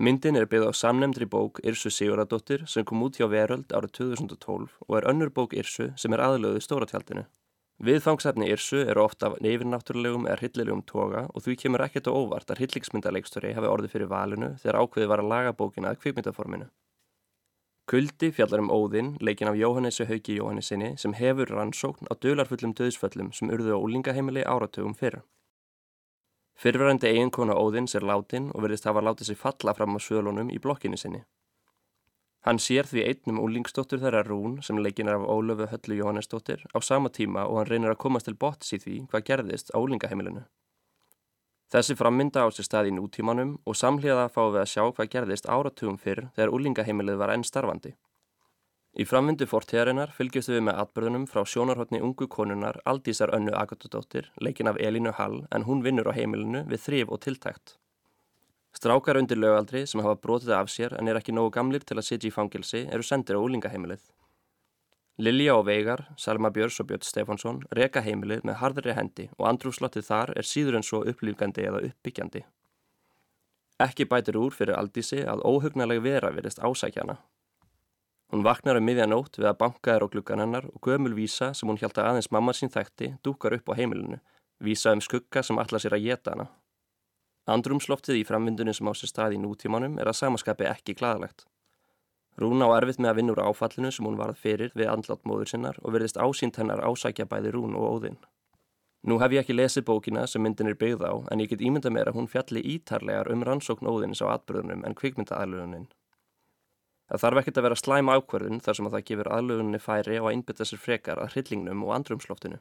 [0.00, 4.80] Myndin er byggð á samnemndri bók Irsu Siguradóttir sem kom út hjá Veröld árið 2012
[4.88, 7.28] og er önnur bók Irsu sem er aðlöðu stóratjaldinu.
[7.78, 12.50] Viðfangsefni Irsu eru ofta af neyfirnáttúrulegum eða hryllilegum toga og því kemur ekkert á óvart
[12.50, 16.66] að hryllingsmyndalegstori hafi orðið fyrir valinu þegar ákveði var að laga bókina að kvikmyndaforminu.
[17.88, 23.30] Kuldi fjallar um Óðinn, leikin af Jóhannesi Hauki Jóhannesinni sem hefur rannsókn á dölarfullum döðsföllum
[23.32, 25.22] sem urðu á úlingaheimili áratugum fyrra.
[26.58, 30.58] Fyrrverandi eiginkona Óðins er látin og verðist hafa látið sig falla fram á svölunum í
[30.58, 31.22] blokkinni sinni.
[32.46, 36.78] Hann sér því einnum úlingsdóttur þeirra Rún sem leikin er af Ólöfu Höllu Jóhannesdóttir á
[36.80, 40.44] sama tíma og hann reynir að komast til bots í því hvað gerðist á úlingaheimilinu.
[41.68, 45.48] Þessi frammynda á sér stað í nútímanum og samhliða fáum við að sjá hvað gerðist
[45.50, 47.92] áratugum fyrr þegar úlingaheimilið var enn starfandi.
[48.98, 54.70] Í frammyndu fórtíðarinnar fylgjustu við með atbyrðunum frá sjónarhóttni ungu konunar Aldísar Önnu Agatudóttir, leikin
[54.70, 57.76] af Elínu Hall en hún vinnur á heimilinu við þrif og tiltækt.
[58.78, 62.04] Strákar undir lögaldri sem hafa brotið af sér en er ekki nógu gamlir til að
[62.06, 64.04] sitja í fangilsi eru sendir á úlingaheimilið.
[65.18, 70.06] Lilja og Veigar, Salma Björns og Björn Stefánsson reka heimilið með harðri hendi og andrúslottið
[70.06, 72.44] þar er síður en svo upplýfgandi eða uppbyggjandi.
[73.82, 77.18] Ekki bætir úr fyrir Aldísi að óhugnaleg vera verist ásækjana.
[78.30, 81.66] Hún vaknar um miðjanótt við að banka er á gluggan hennar og gömul vísa sem
[81.66, 84.22] hún hjálta aðeins mamma sín þekkti dúkar upp á heimilinu,
[84.62, 86.50] vísa um skugga sem allar sér að geta hana.
[87.48, 91.46] Andrumsloftið í framvindunum sem á sér stað í nútímanum er að samaskapi ekki gladalegt.
[92.38, 95.48] Rúna á erfitt með að vinna úr áfallinu sem hún varð fyrir við andlátt móður
[95.50, 98.20] sinnar og verðist ásýnt hennar ásækja bæði Rún og Óðinn.
[99.08, 101.90] Nú hef ég ekki lesið bókina sem myndin er byggð á en ég get ímynda
[101.90, 105.88] mér að hún fjalli ítarlegar um rannsókn Óðins á atbyrðunum en kvikmyndaðlugunin.
[107.08, 110.24] Það þarf ekkert að vera slæm ákverðun þar sem að það gefur aðluguninni færi á
[110.28, 112.58] að innbytta sér frekar að hryllingnum og andrumsloftinu.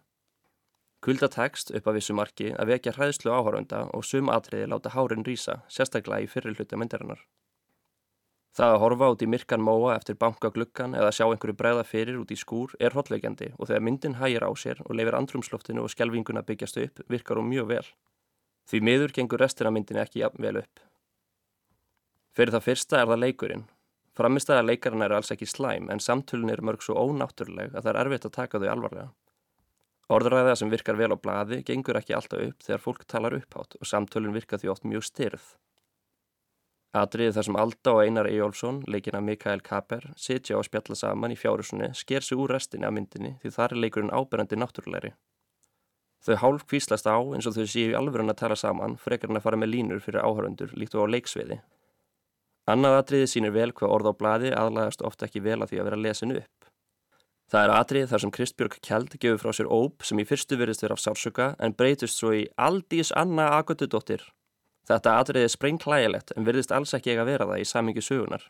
[1.05, 5.25] Kulda tekst upp að vissu marki að vekja hræðslu áhárunda og sum atriði láta hárin
[5.27, 7.21] rýsa, sérstaklega í fyrir hluti myndarinnar.
[8.57, 12.17] Það að horfa út í myrkan móa eftir banka gluggan eða sjá einhverju bregða fyrir
[12.17, 15.93] út í skúr er hotlegjandi og þegar myndin hægir á sér og leifir andrumsloftinu og
[15.93, 17.86] skjelvinguna byggjast upp virkar hún mjög vel.
[18.65, 20.81] Því miður gengur restina myndin ekki vel upp.
[22.33, 23.67] Fyrir það fyrsta er það leikurinn.
[24.17, 28.01] Framistæða leikarinn er alls ekki slæm en samtölun er mörg svo ónáttúruleg að það er
[28.01, 29.10] erfitt að taka þau alvarlega.
[30.07, 33.89] Orðræða sem virkar vel á bladi gengur ekki alltaf upp þegar fólk talar upphátt og
[33.89, 35.47] samtölun virkar því oft mjög styrð.
[36.95, 41.37] Atriði þar sem Alda og Einar Eyjólfsson, leikina Mikael Kaper, sitja og spjalla saman í
[41.37, 45.11] fjárusunni, sker sig úr restinni af myndinni því þar er leikurinn áberandi náttúrulegri.
[46.23, 49.39] Þau hálf kvíslast á eins og þau séu í alvörun að tala saman frekar en
[49.39, 51.59] að fara með línur fyrir áhörundur líkt og á leiksviði.
[52.67, 55.89] Annað atriði sínir vel hvað orð á bladi aðlægast ofta ekki vel að því að
[55.89, 56.56] vera lesin upp.
[57.47, 60.83] Það er atrið þar sem Kristbjörg Kjeld gefur frá sér óp sem í fyrstu verðist
[60.83, 64.25] vera af sársöka en breytust svo í Aldís Anna Agotudóttir
[64.88, 68.45] Þetta atriði er sprengklægilegt en virðist alls ekki eiga vera það í samingi sögunar.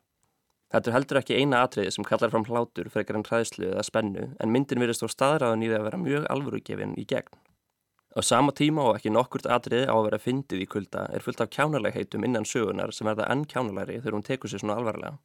[0.69, 4.25] Þetta er heldur ekki eina atriði sem kallar fram hlátur frekar en hræðslu eða spennu
[4.37, 7.41] en myndin virðist á staðræðan í það að vera mjög alvörugefin í gegn.
[8.17, 11.41] Á sama tíma og ekki nokkurt atriði á að vera fyndið í kulda er fullt
[11.41, 15.17] af kjánalægheitum innan sögunar sem verða enn kjánalæri þegar hún tekur sér svona alvarlega.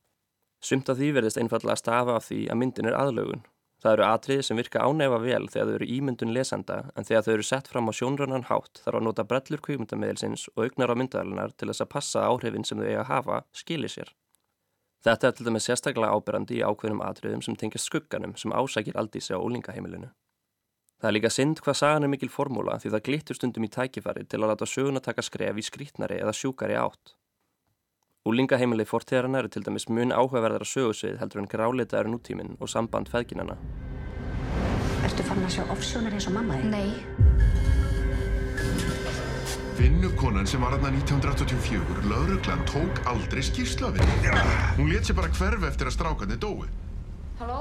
[0.65, 3.45] Sumt af því verðist einfallega að stafa af því að myndin er aðlögun
[3.83, 7.33] Það eru atriði sem virka ánefa vel þegar þau eru ímyndun lesenda en þegar þau
[7.33, 11.55] eru sett fram á sjónrannan hátt þarf að nota brellur kvíkmyndamiðelsins og augnar á myndaðalinnar
[11.59, 14.13] til þess að passa áhrifin sem þau eiga að hafa skilir sér.
[15.03, 19.35] Þetta er til dæmis sérstaklega ábyrrandi í ákveðnum atriðum sem tengist skugganum sem ásækir aldísi
[19.35, 20.13] á ólingaheimilinu.
[21.03, 24.23] Það er líka synd hvað sagan er mikil formúla því það glittur stundum í tækifæri
[24.31, 27.17] til að láta söguna taka skref í skrítnari eða sjúkari átt.
[28.23, 33.57] Úlingaheimili fortíðarana eru til dæmis mun áhugaverðara sögusvið heldur en grálitaður nútíminn og samband feðginana.
[35.03, 36.69] Ertu farin að sjá offsjónar eins og mamma þig?
[36.71, 36.91] Nei.
[39.81, 44.39] Vinnukonan sem var aðna 1984, lauruglan tók aldrei skýrslu af henni.
[44.79, 46.71] Hún let sér bara hverfi eftir að strákarnir dói.
[47.43, 47.61] Halló?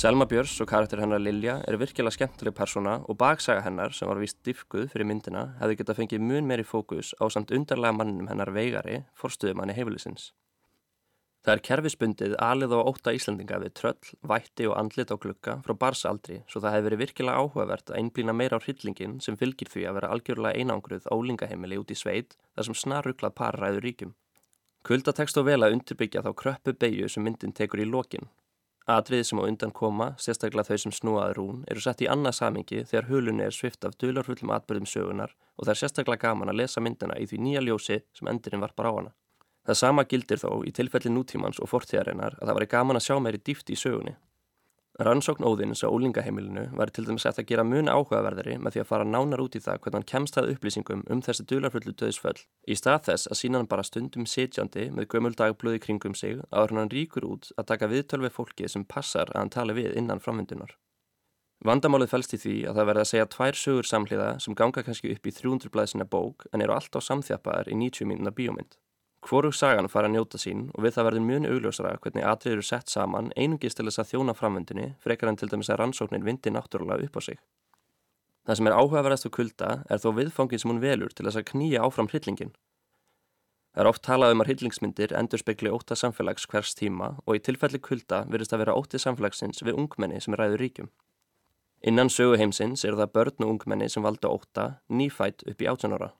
[0.00, 4.16] Selma Björns og karakter hennar Lilja er virkilega skemmtileg persóna og baksaga hennar sem var
[4.22, 8.48] vist diffguð fyrir myndina hefði geta fengið mun meiri fókus á samt undarlega manninum hennar
[8.54, 10.30] veigari forstuðumanni hefilisins.
[11.44, 15.76] Það er kerfisbundið alið á óta Íslandinga við tröll, vætti og andlit á glukka frá
[15.84, 19.84] barsaldri svo það hefði verið virkilega áhugavert að einblýna meira á hryllingin sem fylgir því
[19.84, 24.16] að vera algjörlega einangruð ólingaheimili út í sveit þar sem snarruglað par ræður ríkjum.
[24.80, 28.32] Kulda tekst á vel að undirbyggja þá kröppu beigju sem myndin tekur í lokin.
[28.88, 32.84] Atriði sem á undan koma, sérstaklega þau sem snúaði rún, eru sett í annað samingi
[32.88, 36.80] þegar hulunni er svift af dularfullum atbyrðum sögunar og það er sérstaklega gaman að lesa
[36.80, 39.12] myndina í því nýja ljósi sem endurinn varpar á hana.
[39.68, 43.18] Það sama gildir þó í tilfelli nútímans og fortíðarinnar að það var gaman að sjá
[43.20, 44.16] meiri dýft í sögunni.
[45.00, 48.88] Rannsókn Óðins á ólingaheimilinu var til dæmis eftir að gera mun áhugaverðari með því að
[48.90, 52.76] fara nánar út í það hvernig hann kemst að upplýsingum um þessi dularfullu döðsföll í
[52.76, 56.92] stað þess að sína hann bara stundum sitjandi með gömul dagblöði kringum sig áður hann
[56.92, 60.76] ríkur út að taka viðtöl við fólkið sem passar að hann tali við innan framvindunar.
[61.64, 65.16] Vandamálið fælst í því að það verða að segja tvær sögur samhliða sem ganga kannski
[65.16, 68.76] upp í 300 blæðsina bók en eru allt á samþjappaðar í 90 mínuna bíómynd.
[69.20, 72.62] Hvorug sagan fara að njóta sín og við það verður mjög augljósara hvernig atrið eru
[72.64, 76.52] sett saman einungist til þess að þjóna framvöndinni frekar en til dæmis að rannsóknin vindi
[76.54, 77.40] náttúrulega upp á sig.
[78.48, 81.48] Það sem er áhugaverðast og kulda er þó viðfangin sem hún velur til þess að
[81.52, 82.54] knýja áfram hryllingin.
[83.70, 87.42] Það er oft talað um að hryllingsmyndir endur spekli óta samfélags hvers tíma og í
[87.44, 90.88] tilfelli kulda virðist að vera ótið samfélagsins við ungmenni sem ræður ríkjum.
[91.86, 96.10] Innan söguheimsins eru það börn og ungmenni sem valda óta nýfætt upp í 18 ára.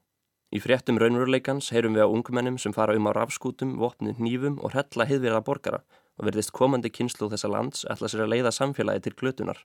[0.51, 4.73] Í fréttum raunveruleikans heyrum við á ungmennum sem fara um á rafskútum, vopnum, nýfum og
[4.75, 5.85] hrella hiðverða borgara
[6.19, 9.63] og verðist komandi kynslu þessa lands ætla sér að leiða samfélagi til glötunar.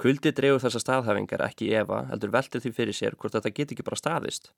[0.00, 3.76] Kuldi drefur þessa staðhæfingar ekki í Eva heldur veltir því fyrir sér hvort þetta get
[3.76, 4.50] ekki bara staðist.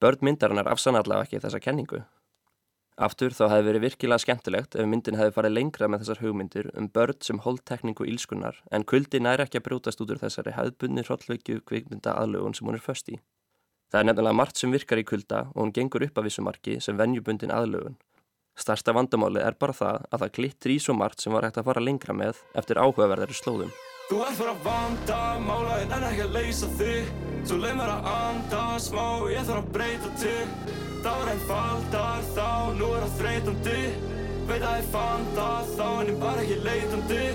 [0.00, 2.04] Börn myndarinnar afsann allavega ekki þessa kenningu.
[3.00, 6.92] Aftur þá hefði verið virkilega skemmtilegt ef myndin hefði farið lengra með þessar hugmyndir um
[6.92, 11.64] börn sem holdtekningu ílskunnar en kuldi næri ekki að brútast út úr þessari hefðbunni hrollveikju
[11.64, 13.16] kvikmynda aðlugun sem hún er föst í.
[13.90, 16.98] Það er nefnilega margt sem virkar í kulda og hún gengur upp af vissumarki sem
[16.98, 17.96] venjubundin aðlögun.
[18.60, 21.70] Starsta vandamáli er bara það að það glittir í svo margt sem var hægt að
[21.70, 23.72] fara lengra með eftir áhugaverðari slóðum.
[24.10, 27.10] Þú ert bara vanda, málaðinn en ekki að leysa þig
[27.46, 30.48] Svo leið mér að anda smá, ég þarf að breyta til
[31.00, 33.76] Það var einn faldar þá, nú er það þreytandi
[34.50, 37.26] Veit að ég fann það þá en ég var ekki leitandi.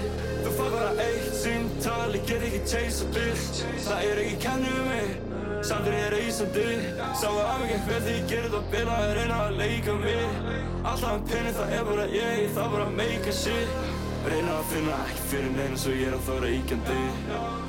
[0.41, 3.61] Þú fær bara eitt síntal, ég get ekki chase a bitch.
[3.85, 5.13] Það er ekki kennu mig
[5.65, 6.65] Samt er ég reysandi
[7.17, 10.51] Sáu að mig ekki því ég gerir það bila að reyna að leika mig.
[10.83, 13.79] Alltaf um penni það er bara ég, það bara make a shit
[14.25, 16.95] Reyna að finna ekki fyrir neina svo ég er að þóra íkjandi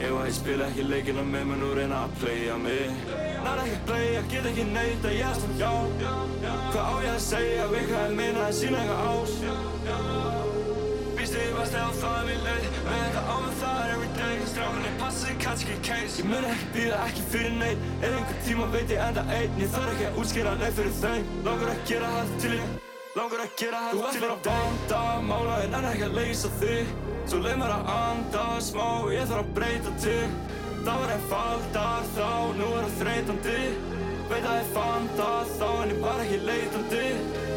[0.07, 3.03] Ef að ég spila ekki leikina með mér nú reyna að playa mig.
[3.45, 5.73] Nær ekki playa, get ekki neyta, ég er svona já
[6.73, 9.37] Hvað á ég að segja, við hvað ég minna, að sína eitthvað ás.
[11.19, 14.41] Býstu ég varst eða það er mér leið Með þetta á mig það er everyday
[14.55, 16.23] Strákunni passið kannski case.
[16.23, 19.61] Ég mun ekki býða ekki fyrir neitt Ef einhver tíma veit ég enda einn.
[19.61, 22.86] Ég þarf ekki að útskýra neitt fyrir þeim Langar að gera það til ég
[23.17, 26.91] Langar að gera það til bara vanda málaðinn en ekki að leysa þig.
[27.25, 30.27] Svo leið mér að anda smá Ég þarf að breyta til.
[30.83, 33.59] Það var einn faldar þá, nú er það þreytandi.
[34.27, 37.56] Veit að ég fann það þá en ég var ekki leitandi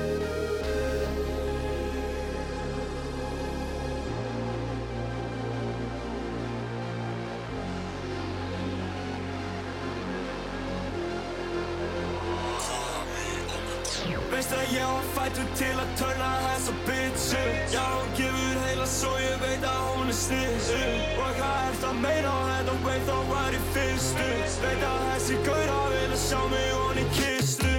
[15.20, 17.42] fættur til að törna þessa bitchu
[17.74, 20.80] Já, hún gefur heila svo ég veit að hún er snittu
[21.20, 24.30] Og hvað ert að meina á þetta, veit þá var ég fyrstu
[24.64, 27.76] Veit að þessi gauðra vilja sjá mig hon í kistu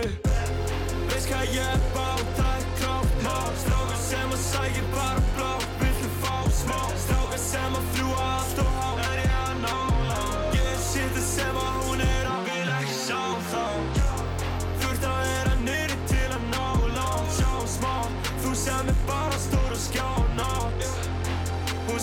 [1.13, 1.90] Veist hvað ég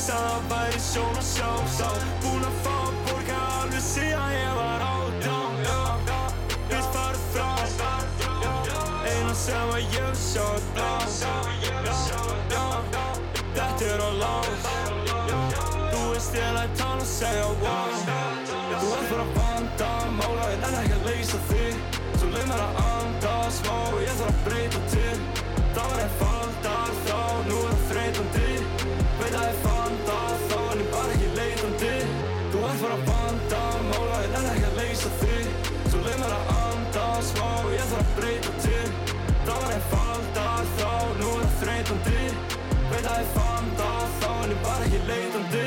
[0.08, 1.88] það væri sjón að sjá sá.
[2.24, 5.58] Búin að fá að borga alveg síðan ég var átján.
[6.70, 7.50] Við farum frá.
[9.08, 10.94] Einan sem að ég sjátt blá
[13.58, 14.68] Þetta er á látt
[15.92, 17.92] Þú veist ég lætt hann að segja wow.
[18.78, 22.00] Þú ert bara að banda mála en enn ekki að leysa þig.
[22.18, 25.20] Þú leið mér að anda smá og ég þarf að breyta til.
[25.76, 26.27] Það var einn fann
[43.18, 45.66] ég fann það þá en ég bara ekki leitandi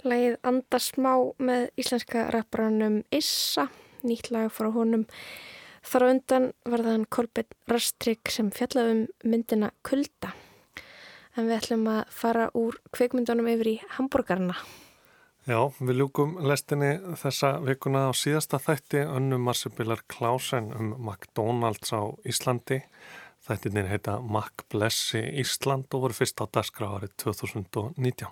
[0.00, 1.12] Lægið Anda smá
[1.44, 3.66] með íslenska rapparanum Issa,
[4.00, 5.04] nýtt lag frá honum.
[5.84, 10.32] Þar á undan var það hann Kolbjörn Rastrik sem fjallaði um myndina Kulda.
[11.36, 14.56] En við ætlum að fara úr kveikmyndunum yfir í Hamburgarna.
[15.44, 22.08] Já, við ljúkum lestinni þessa vikuna á síðasta þætti önnum Marsebilar Klausen um McDonalds á
[22.24, 22.80] Íslandi.
[23.40, 28.28] Þættinir heita Mac Blessi Ísland og voru fyrst á dagskráðarið 2019.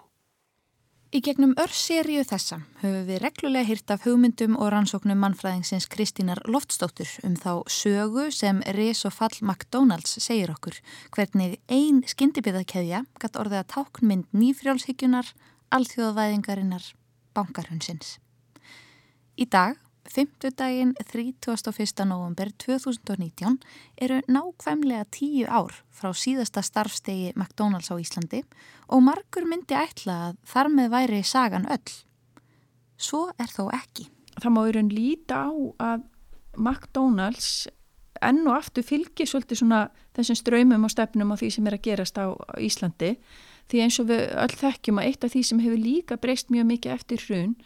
[1.08, 7.08] Í gegnum örseríu þessa höfum við reglulega hýrt af hugmyndum og rannsóknum mannfræðingsins Kristínar Loftsdóttur
[7.24, 10.76] um þá sögu sem Res og Fall McDonalds segir okkur
[11.16, 15.32] hvernig ein skyndibíðakeðja gatt orðið að táknmynd nýfrjálshygjunar,
[15.72, 16.92] alþjóðavæðingarinnar,
[17.32, 18.18] bankarhunsins.
[19.40, 19.80] Í dag,
[20.10, 20.28] 5.
[20.56, 22.04] daginn 31.
[22.04, 23.58] november 2019
[24.00, 28.40] eru nákvæmlega tíu ár frá síðasta starfstegi McDonalds á Íslandi
[28.88, 31.92] og margur myndi ætla að þar með væri sagan öll.
[32.96, 34.08] Svo er þó ekki.
[34.40, 36.06] Það má en líta á að
[36.56, 37.68] McDonalds
[38.24, 39.82] enn og aftur fylgir svolítið svona
[40.16, 43.18] þessum ströymum og stefnum á því sem er að gerast á Íslandi
[43.68, 46.70] því eins og við öll þekkjum að eitt af því sem hefur líka breyst mjög
[46.72, 47.58] mikið eftir hrun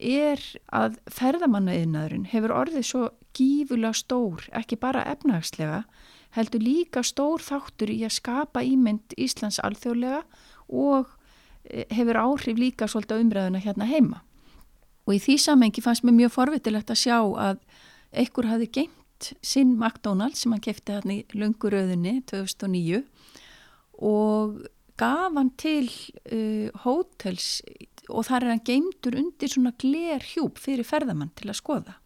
[0.00, 0.40] er
[0.74, 3.04] að ferðamannaðinaðurinn hefur orðið svo
[3.36, 5.84] gífulega stór, ekki bara efnagslega,
[6.34, 10.24] heldur líka stór þáttur í að skapa ímynd Íslands alþjóðlega
[10.68, 11.10] og
[11.70, 14.22] eh, hefur áhrif líka svolítið umræðuna hérna heima.
[15.06, 17.60] Og í því samengi fannst mér mjög forvitilegt að sjá að
[18.14, 23.04] einhver hafi gengt sinn McDonalds sem hann kefti hérna í lunguröðunni 2009
[24.04, 24.64] og
[24.98, 27.60] gaf hann til uh, hótels
[28.08, 31.98] og þar er hann geimtur undir svona gler hjúp fyrir ferðamann til að skoða.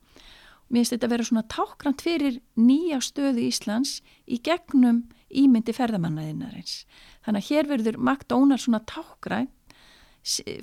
[0.68, 6.82] Mér finnst þetta að vera svona tákrand fyrir nýja stöðu Íslands í gegnum ímyndi ferðamannaðinarins.
[7.24, 9.54] Þannig að hér verður McDonalds svona tákrand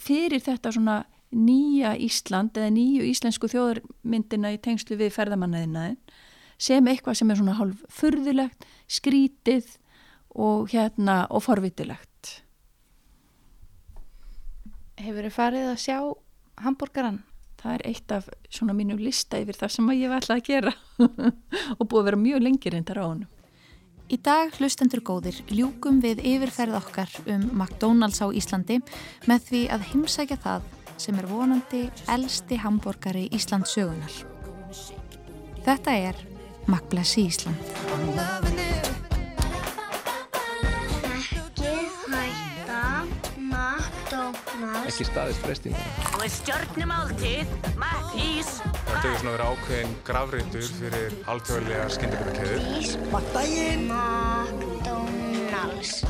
[0.03, 0.99] fyrir þetta svona
[1.35, 5.97] nýja Ísland eða nýju íslensku þjóðarmyndina í tengslu við ferðamannaðinaðin
[6.61, 9.73] sem eitthvað sem er svona hálf furðulegt, skrítið
[10.35, 12.14] og hérna og forvitilegt.
[14.95, 15.97] Hefur þið farið að sjá
[16.63, 17.21] hambúrgaran?
[17.59, 20.73] Það er eitt af svona mínu lista yfir það sem ég ætla að gera
[21.79, 23.25] og búið að vera mjög lengir en það á hann.
[24.05, 28.77] Í dag hlustendur góðir ljúkum við yfirferð okkar um McDonalds á Íslandi
[29.25, 30.69] með því að heimsækja það
[31.01, 31.81] sem er vonandi
[32.13, 34.21] elsti hambúrgari Íslands sögunar.
[35.65, 36.23] Þetta er
[36.69, 38.74] McBlessi Ísland.
[44.85, 45.85] Ekki staðist freystingar.
[46.15, 48.49] Og stjórnumáltið, Mattís.
[48.63, 52.59] Þetta hefur svona verið ákveðin gravreitur fyrir alþjóðlega skyndibjörnkeður.
[52.65, 52.89] Mattís.
[53.13, 53.89] Mattægin.
[55.55, 56.03] McDonalds.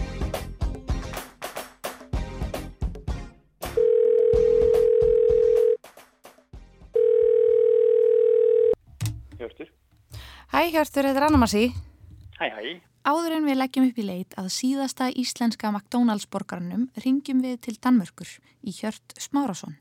[9.36, 9.72] Hjörtur.
[10.54, 11.70] Hæ Hjörtur, þetta er Anna Massi.
[12.40, 12.95] Hæ, hæ.
[13.06, 17.76] Áður en við leggjum upp í leit að síðasta íslenska McDonalds borgarnum ringjum við til
[17.78, 18.32] Danmörkur
[18.66, 19.76] í Hjört Smárasson.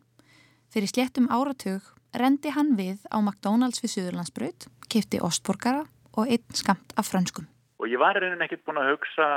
[0.68, 5.86] Fyrir sléttum áratug rendi hann við á McDonalds við Suðurlandsbröð, kipti ostborgara
[6.20, 7.48] og einn skamt af frönskum.
[7.80, 9.30] Og ég var reynin ekkert búin að hugsa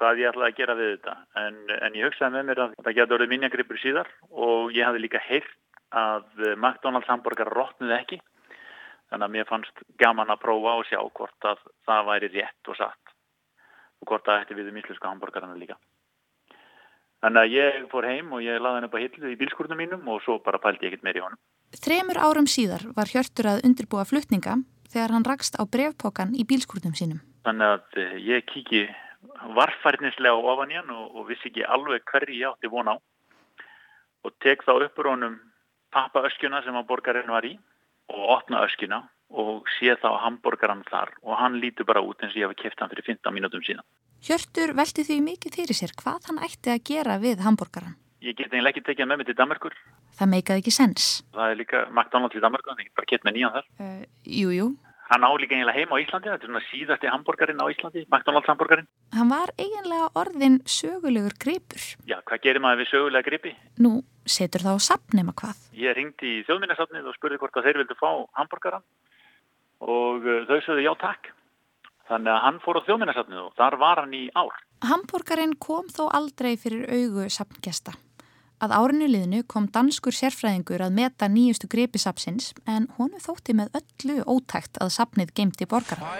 [0.00, 2.96] hvað ég ætlaði að gera við þetta en, en ég hugsaði með mér að það
[3.02, 5.52] getur orðið minjagripur síðar og ég hafði líka heyrt
[5.92, 8.24] að McDonalds hamburgar rótnuði ekki
[9.12, 12.78] þannig að mér fannst gaman að prófa og sjá hvort að það væri rétt og
[12.78, 13.16] satt
[14.02, 15.76] og hvort það ætti við um íslensku hamburgarana líka.
[17.22, 20.08] Þannig að ég fór heim og ég laði henni upp á hillu í bílskurnum mínum
[20.10, 21.38] og svo bara pældi ég ekkert meir í honum.
[21.78, 24.56] Þremur árum síðar var Hjörtur að undirbúa flutninga
[24.90, 27.22] þegar hann rakst á brevpokan í bílskurnum sínum.
[27.46, 28.88] Þannig að ég kíki
[29.54, 32.96] varfærnislega ofan hann og, og vissi ekki alveg hverju ég átti von á
[34.22, 35.38] og tek þá uppur honum
[35.94, 37.54] pappaöskjuna sem að borgarinn var í
[38.12, 39.02] og opna öskina
[39.32, 42.84] og sé þá hambúrgaran þar og hann lítur bara út eins og ég hef kæft
[42.84, 43.86] hann fyrir 15 mínútum síðan.
[44.22, 47.96] Hjörtur velti því mikið fyrir sér hvað hann ætti að gera við hambúrgaran.
[48.22, 49.74] Ég get eiginlega ekki tekið með mig til Danmarkur.
[50.14, 51.06] Það meikaði ekki sens.
[51.34, 53.66] Það er líka McDonalds í Danmarku, þannig að ég bara gett með nýjan þar.
[53.82, 54.66] Uh, jú, jú.
[55.10, 58.48] Hann á líka eiginlega heima á Íslandi, þetta er svona síðasti hambúrgarinn á Íslandi, McDonalds
[58.50, 58.88] hambúrgarinn.
[59.16, 61.84] Hann var eiginlega orðin sögulegur gripur.
[62.08, 63.54] Já, hvað gerir maður við sögulega gripi?
[63.82, 63.92] Nú,
[64.24, 65.62] setur það á sapnema hvað?
[65.76, 68.86] Ég ringdi í þjóðminnarsafnið og spurði hvort að þeir vildu fá hambúrgaran
[69.82, 71.32] og uh, þau sögðu já takk.
[72.10, 74.56] Þannig að hann fór á þjóðminnarsafnið og þar var hann í ár.
[74.86, 77.94] Hambúrgarinn kom þó aldrei fyrir augu sapngesta.
[78.62, 84.20] Að árinu liðnu kom danskur sérfræðingur að meta nýjustu gripisapsins en honu þótti með öllu
[84.22, 86.12] ótækt að sapnið geimti borgara.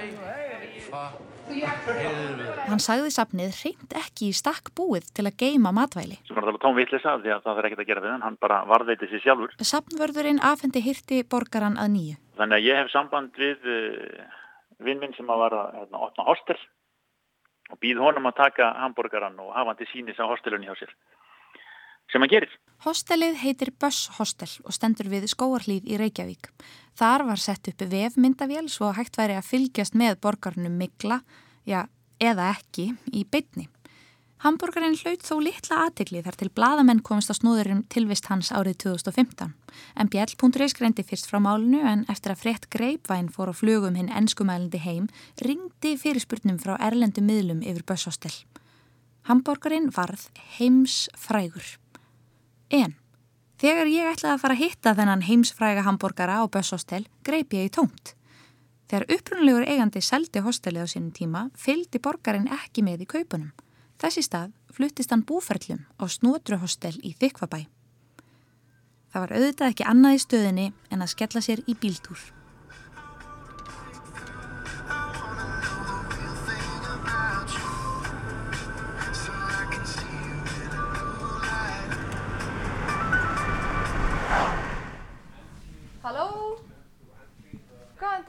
[2.66, 6.18] Hann sagði sapnið reynd ekki í stakk búið til að geima matvæli.
[6.32, 9.10] Það tóm vitlisa því að það er ekkert að gera við hann, hann bara varðveiti
[9.12, 9.54] sér sjálfur.
[9.62, 12.18] Sapnvörðurinn afhendi hirti borgaran að nýju.
[12.42, 14.26] Þannig að ég hef samband við uh,
[14.82, 16.58] vinn minn sem að var að hérna, opna hostel
[17.70, 20.90] og býð honum að taka hambúrgaran og hafa hann til sínis á hostelunni hjá sér
[22.12, 22.52] sem hann gerir.
[22.84, 26.50] Hostelið heitir Böss Hostel og stendur við skóarlíð í Reykjavík.
[26.98, 31.22] Þar var sett upp vefmyndavél svo hægt væri að fylgjast með borgarnum mikla,
[31.64, 31.86] já,
[32.20, 33.68] eða ekki, í bytni.
[34.42, 39.52] Hamburgerinn hlaut þó litla aðtegli þar til bladamenn komist á snúðurum tilvist hans árið 2015.
[39.94, 44.10] En Bjell.is greindi fyrst frá málinu en eftir að frett greipvæn fór á flugum hinn
[44.10, 45.06] ennskumælindi heim
[45.38, 48.34] ringdi fyrirspurnum frá erlendu miðlum yfir Böss Hostel.
[49.30, 50.26] Hamburgerinn varð
[50.58, 51.78] heims frægur.
[52.72, 52.96] En
[53.60, 57.72] þegar ég ætlaði að fara að hitta þennan heimsfræga hambúrgara á Böss-hostel greip ég í
[57.72, 58.14] tómt.
[58.88, 63.52] Þegar upprunnulegur eigandi seldi hostelið á sínum tíma fylgdi borgarinn ekki með í kaupunum.
[64.00, 67.62] Þessi stað fluttist hann búferlum á Snótruhostel í Þykvabæ.
[69.12, 72.41] Það var auðvitað ekki annað í stöðinni en að skella sér í bíltúr.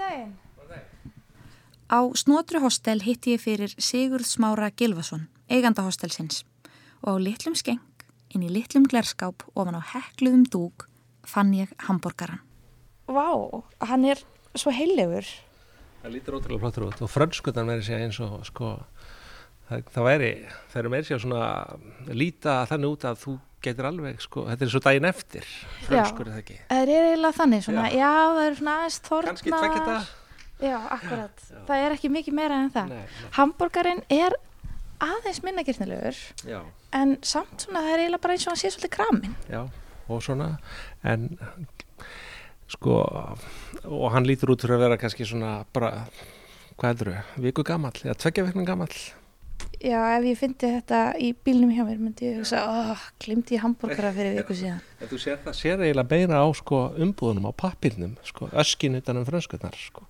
[0.04, 0.34] Daginn.
[1.91, 6.43] Á Snótru hostel hitti ég fyrir Sigurð Smára Gilvason, eiganda hostelsins
[7.04, 7.84] og á litlum skeng,
[8.34, 10.88] inn í litlum glerskáp ofan á hekluðum dúk
[11.28, 12.41] fann ég hambúrgaran.
[13.08, 13.30] Vá,
[13.84, 14.22] hann er
[14.56, 15.28] svo heilegur.
[16.01, 18.74] Það lítur ótrúlega flottur út og frönskutan verður sér eins og sko,
[19.70, 20.32] það, það væri,
[20.72, 21.43] það eru meiri sér svona
[22.16, 23.36] líta þannig út að þú
[23.66, 25.47] getur alveg, sko, þetta er svo daginn eftir
[25.88, 26.57] franskur er það ekki?
[26.70, 30.01] Það er eiginlega þannig svona, já, já það er svona aðeins þorna Kanski tvekja
[30.64, 31.57] Já, akkurat, já.
[31.68, 32.91] það er ekki mikið meira en það.
[33.36, 34.36] Hamburgerinn er
[35.03, 36.20] aðeins minnagirnilegur
[36.95, 39.64] en samt svona, það er eiginlega bara eins og hann sé svolítið kramin Já,
[40.07, 40.51] og svona
[41.03, 41.26] en
[42.72, 42.95] sko
[43.84, 46.05] og hann lítur út fyrir að vera kannski svona bara,
[46.78, 48.93] hvað heldur þau, viku gammal eða tveggja viknum gammal
[49.84, 53.66] Já, ef ég fyndi þetta í bílnum hjá mér myndi ég hugsa, oh, glimti ég
[53.66, 54.78] hambúrgara fyrir viku síðan.
[55.04, 59.20] En þú sér það sér eiginlega beina á sko umbúðunum á pappirnum, sko, öskin utan
[59.20, 60.06] um frönskunar, sko.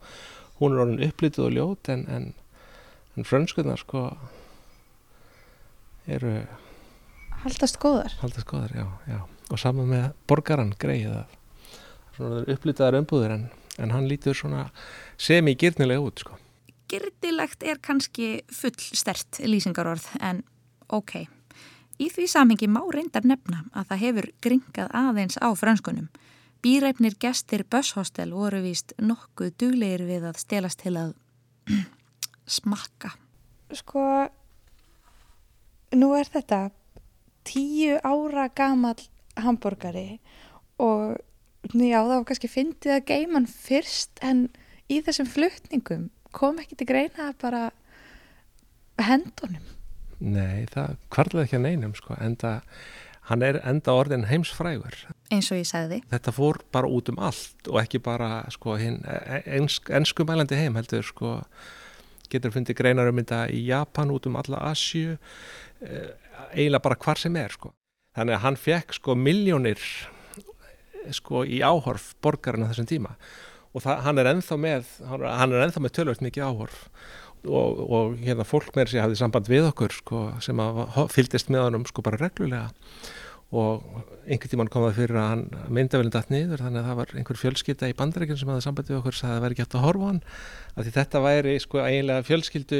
[0.59, 2.29] Hún er orðin upplitið og ljót en, en,
[3.17, 4.03] en frönskunar, sko,
[6.05, 6.35] eru...
[7.41, 8.13] Haldast góðar.
[8.21, 9.19] Haldast góðar, já, já.
[9.49, 11.35] Og saman með borgaran greið að
[12.13, 13.49] svona upplitaðar umbúður en,
[13.81, 14.67] en hann lítur svona
[15.17, 16.37] semi-girnilega út, sko
[16.93, 20.43] girtilegt er kannski full stert lýsingarorð en
[20.93, 21.23] ok.
[22.01, 26.09] Í því samhengi má reyndar nefna að það hefur gringað aðeins á franskunum.
[26.63, 31.11] Býræfnir gestir Bösshostel voru víst nokkuð duglegir við að stelast til að
[32.57, 33.13] smakka.
[33.73, 34.05] Sko,
[35.97, 36.69] nú er þetta
[37.47, 38.97] tíu ára gamal
[39.41, 40.19] hambúrgari
[40.81, 41.17] og
[41.73, 44.47] já það var kannski fyndið að geiman fyrst en
[44.91, 47.69] í þessum flutningum kom ekki til greina bara
[49.01, 49.71] hendunum.
[50.23, 52.59] Nei, það kvarlaði ekki að neinum sko, enda
[53.29, 54.97] hann er enda orðin heimsfrægur.
[55.31, 56.01] Eins og ég sagði.
[56.11, 60.75] Þetta fór bara út um allt og ekki bara sko hinn ensk, ensku mælandi heim
[60.79, 61.37] heldur sko
[62.31, 65.15] getur fundið greinar um þetta í Japan út um alla Asju
[65.83, 67.71] eiginlega bara hvar sem er sko.
[68.13, 69.81] Þannig að hann fekk sko miljónir
[71.11, 73.15] sko í áhorf borgarinn á þessum tíma
[73.73, 74.93] og það, hann er enþá með
[75.83, 76.79] með tölvöld mikið áhorf.
[77.43, 80.61] Og, og hérna fólk með þessi hafði samband við okkur sko, sem
[81.11, 82.69] fylgist með honum sko bara reglulega
[83.53, 83.83] og
[84.23, 85.41] einhvern tíman kom það fyrir að hann
[85.75, 88.97] myndavelin dætt niður þannig að það var einhver fjölskylda í bandreikin sem hafði samband við
[88.97, 90.21] okkur að það væri gett að horfa hann
[90.73, 92.79] að þetta væri sko eiginlega fjölskyldu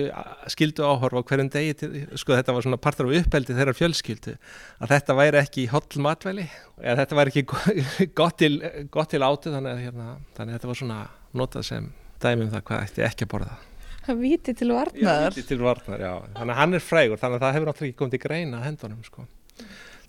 [0.55, 4.34] skyldu áhorfa á hverjum degi til, sko þetta var svona partur af uppeldi þeirra fjölskyldu
[4.80, 6.47] að þetta væri ekki holl matvæli
[6.82, 8.55] eða þetta væri ekki gott til,
[8.95, 11.03] gott til átu þannig að, hérna, þannig að þetta var svona
[11.38, 11.93] notað sem
[12.24, 13.59] dæmi um það hvað ætti ekki að borða
[14.03, 14.99] Það víti til varnar.
[14.99, 16.01] Já, víti til varnar.
[16.36, 19.05] Þannig að hann er frægur, þannig að það hefur náttúrulega ekki komið til greina hendunum,
[19.07, 19.24] sko.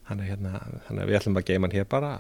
[0.05, 0.59] Þannig, hérna,
[0.91, 2.13] að við ætlum að geima hann hér bara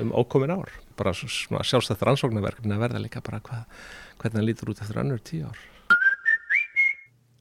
[0.00, 0.72] um ókomin ár.
[0.98, 3.82] Bara svona sjálfstætt rannsóknarverkefni að verða líka bara hvað,
[4.20, 5.62] hvernig það lítur út eftir annur tíu ár.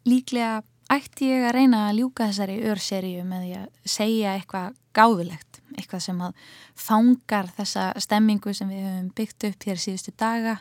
[0.08, 5.60] Líklega ætti ég að reyna að ljúka þessari örseríu með því að segja eitthvað gáðulegt,
[5.76, 6.48] eitthvað sem að
[6.88, 10.58] fangar þessa stemmingu sem við höfum byggt upp hér síðustu daga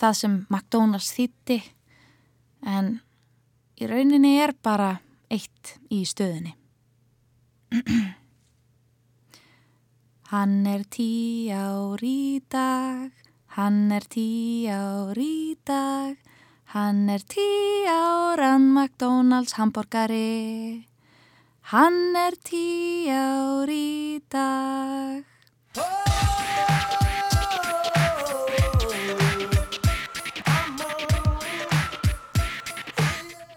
[0.00, 1.58] það sem McDonalds þýtti
[2.66, 2.92] en
[3.80, 4.96] í rauninni er bara
[5.32, 6.52] eitt í stöðinni
[10.26, 13.12] Hann er tí ár í dag,
[13.54, 16.16] hann er tí ár í dag,
[16.74, 17.46] hann er tí
[17.86, 20.82] áran McDonalds hambúrgari.
[21.70, 25.22] Hann er tí ár í dag.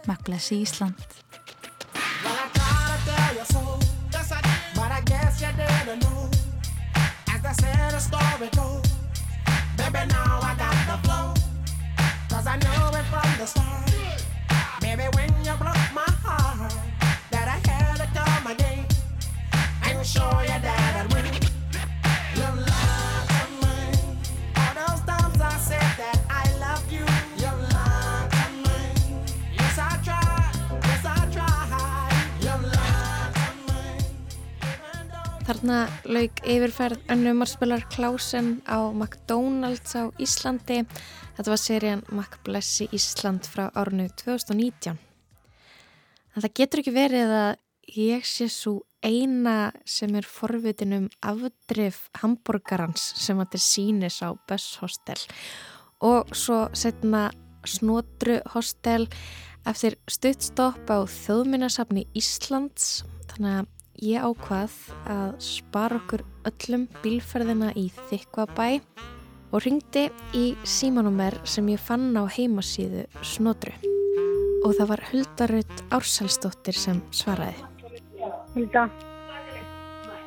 [0.05, 1.28] Makkles Ísland.
[7.49, 8.85] I said a story goes.
[9.75, 11.07] Baby, now I got the
[12.45, 13.89] I know it from the start.
[14.81, 16.71] Baby, when you broke my heart,
[17.31, 17.59] that I
[19.97, 21.48] to show you that I'd.
[35.49, 40.83] Þarna lauk yfirferð önnu margspillar Klausen á McDonalds á Íslandi.
[41.33, 44.93] Þetta var serían McBlessi Ísland frá árinu 2019.
[44.93, 47.49] En það getur ekki verið að
[47.95, 54.77] ég sé svo eina sem er forvitin um afdrif hambúrgarans sem þetta sínis á Böss
[54.83, 55.17] Hostel
[56.05, 57.31] og svo setna
[57.65, 59.09] Snotru Hostel
[59.65, 62.99] eftir stuttstopp á þjóðminnasafni Íslands
[63.33, 64.73] þannig að ég ákvað
[65.11, 68.67] að spara okkur öllum bílferðina í Þykvabæ
[69.49, 73.73] og ringdi í símanúmer sem ég fann á heimasíðu Snotru
[74.65, 77.55] og það var Huldarud Ársalsdóttir sem svaraði.
[78.55, 78.89] Hulda.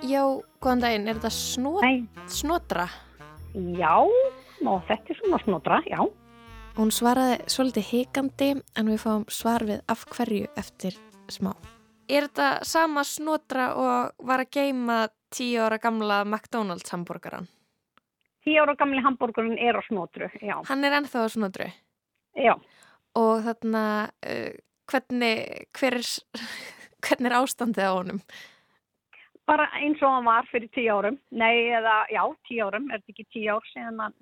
[0.02, 0.22] Já,
[0.62, 1.84] góðan daginn, er þetta snot,
[2.32, 2.88] Snotra?
[3.76, 6.00] Já, og þetta er svona Snotra, já.
[6.78, 10.96] Hún svaraði svolítið hikandi en við fáum svar við af hverju eftir
[11.30, 11.52] smá.
[12.12, 17.46] Er þetta sama Snotra og var að geima tíu ára gamla McDonalds hambúrgaran?
[18.44, 20.58] Tíu ára gamli hambúrgarinn er á Snotru, já.
[20.68, 21.68] Hann er ennþá á Snotru?
[22.36, 22.52] Já.
[23.16, 23.84] Og þarna,
[24.26, 24.52] uh,
[24.90, 26.10] hvernig, hver er,
[27.06, 28.20] hvernig er ástandið á honum?
[29.48, 31.16] Bara eins og hann var fyrir tíu árum.
[31.30, 32.90] Nei, eða, já, tíu árum.
[32.90, 34.18] Er þetta ekki tíu ár síðan hann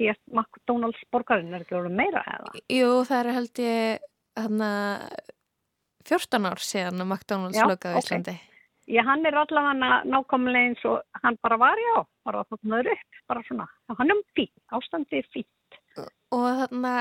[0.00, 1.54] síðast McDonalds borgarinn?
[1.54, 2.54] Er þetta verið meira eða?
[2.72, 4.08] Jú, það er held ég
[4.38, 4.72] hana,
[6.08, 8.06] 14 ár síðan að McDonalds lokaði í okay.
[8.06, 8.36] Íslandi.
[8.88, 13.18] Já, hann er allavega nákvæmlega eins og hann bara var, já, bara að nöður upp,
[13.28, 13.66] bara svona.
[13.98, 15.78] Hann er fín, ástandið er fínt.
[16.32, 16.92] Og þarna,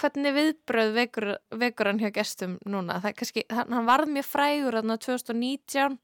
[0.00, 1.28] hvernig viðbröð vekur,
[1.62, 2.98] vekur hann hjá gestum núna?
[3.02, 5.98] Það er kannski, hann, hann varð mjög frægur þarna 2019.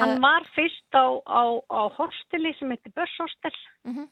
[0.00, 3.54] Hann var fyrst á, á, á hosteli sem heitir Börshostel
[3.86, 4.08] mm -hmm.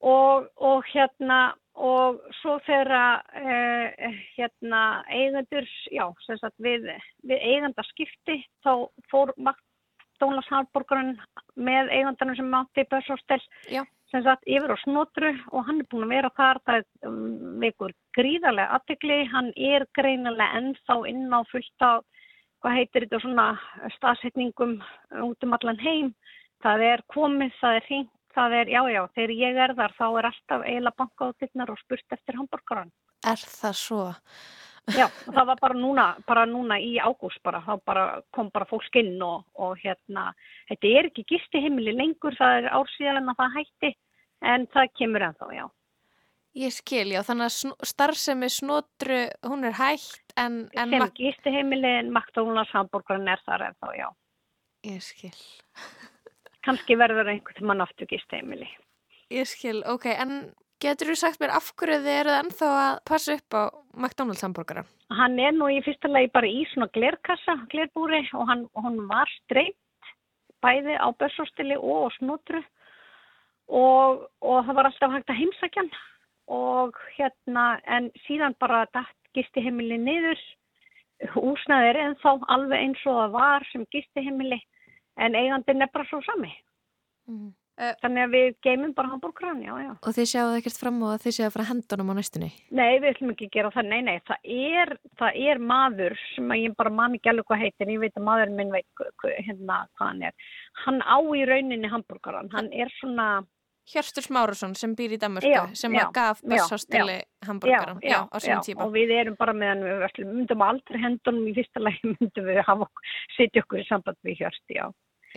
[0.00, 6.88] Og, og hérna og svo þegar eh, hérna eigendur, já, sem sagt við,
[7.22, 11.14] við eigandaskipti þá fór McDonalds Hardborgarinn
[11.54, 13.40] með eigandarinn sem átti Börshostel
[14.10, 17.58] sem sagt yfir á snotru og hann er búin að vera þar, það er um,
[17.62, 22.02] veikur gríðarlega aðtegli, hann er greinilega ennþá inn á fullt á
[22.58, 23.48] hvað heitir þetta svona
[23.94, 24.78] staðsetningum
[25.22, 26.14] út um allan heim.
[26.64, 30.06] Það er komið, það er hreint það er, já já, þegar ég er þar þá
[30.08, 32.90] er alltaf eiginlega bankaátilnar og spurt eftir hambúrgaran.
[33.26, 34.02] Er það svo?
[34.96, 38.94] Já, það var bara núna bara núna í ágúst bara, þá bara kom bara fólk
[38.96, 40.30] inn og, og hérna
[40.70, 43.90] þetta er ekki gistiheimili lengur það er ársíðan að það hætti
[44.48, 45.66] en það kemur ennþá, já.
[46.58, 50.62] Ég skil, já, þannig að starfsemi snotru, hún er hægt en...
[50.72, 54.08] en sem gistiheimilin, McDonalds hambúrgarinn er þar ennþá, já.
[54.88, 55.34] Ég skil.
[56.68, 58.68] Kannski verður einhvern mann aftur gistiheimili.
[59.32, 60.52] Ég skil, ok, en
[60.82, 63.62] getur þú sagt mér af hverju þið eruð ennþá að passa upp á
[63.96, 64.88] McDonalds hambúrgaran?
[65.18, 69.30] Hann er nú í fyrsta lagi bara í svona glerkassa, glerbúri og hann, hann var
[69.40, 70.12] streipt
[70.64, 72.60] bæði á börsóstili og á snotru
[73.68, 75.92] og, og það var alltaf hægt að heimsækja hann
[76.48, 80.40] og hérna en síðan bara dætt gistiheimili niður
[81.34, 84.60] húsnaði er ennþá alveg eins og það var sem gistiheimili
[85.18, 86.52] en eigandin er bara svo sami
[87.28, 87.48] mm.
[87.78, 89.90] Uh, Þannig að við geymum bara hambúrgran, já, já.
[90.02, 92.48] Og þið sjáu ekkert fram á að þið séu að fara hendunum á næstunni?
[92.74, 96.54] Nei, við ætlum ekki að gera það, nei, nei, það er, það er maður sem
[96.58, 99.04] ég bara man ekki alveg hvað heitir, ég veit að maðurinn minn veit
[99.36, 100.50] hérna hvað hann er.
[100.82, 103.30] Hann á í rauninni hambúrgaran, hann er svona...
[103.88, 108.58] Hjörstur Smárusson sem býr í Danmörku já, sem já, gaf Bessastili hambúrgaran já, á sín
[108.66, 108.88] tíma.
[108.88, 112.58] Og við erum bara meðan við verðum, myndum aldrei hendunum í fyrsta lagi myndum við
[112.66, 112.90] hafa
[113.38, 114.66] setja okkur í samband við Hjörst,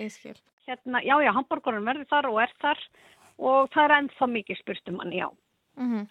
[0.01, 0.09] já.
[0.09, 0.41] Ískil
[0.71, 2.81] hérna, já, já, hambúrgarinn verður þar og er þar
[3.41, 5.29] og það er ennþá mikið spurt um hann, já.
[5.79, 6.09] Mm -hmm.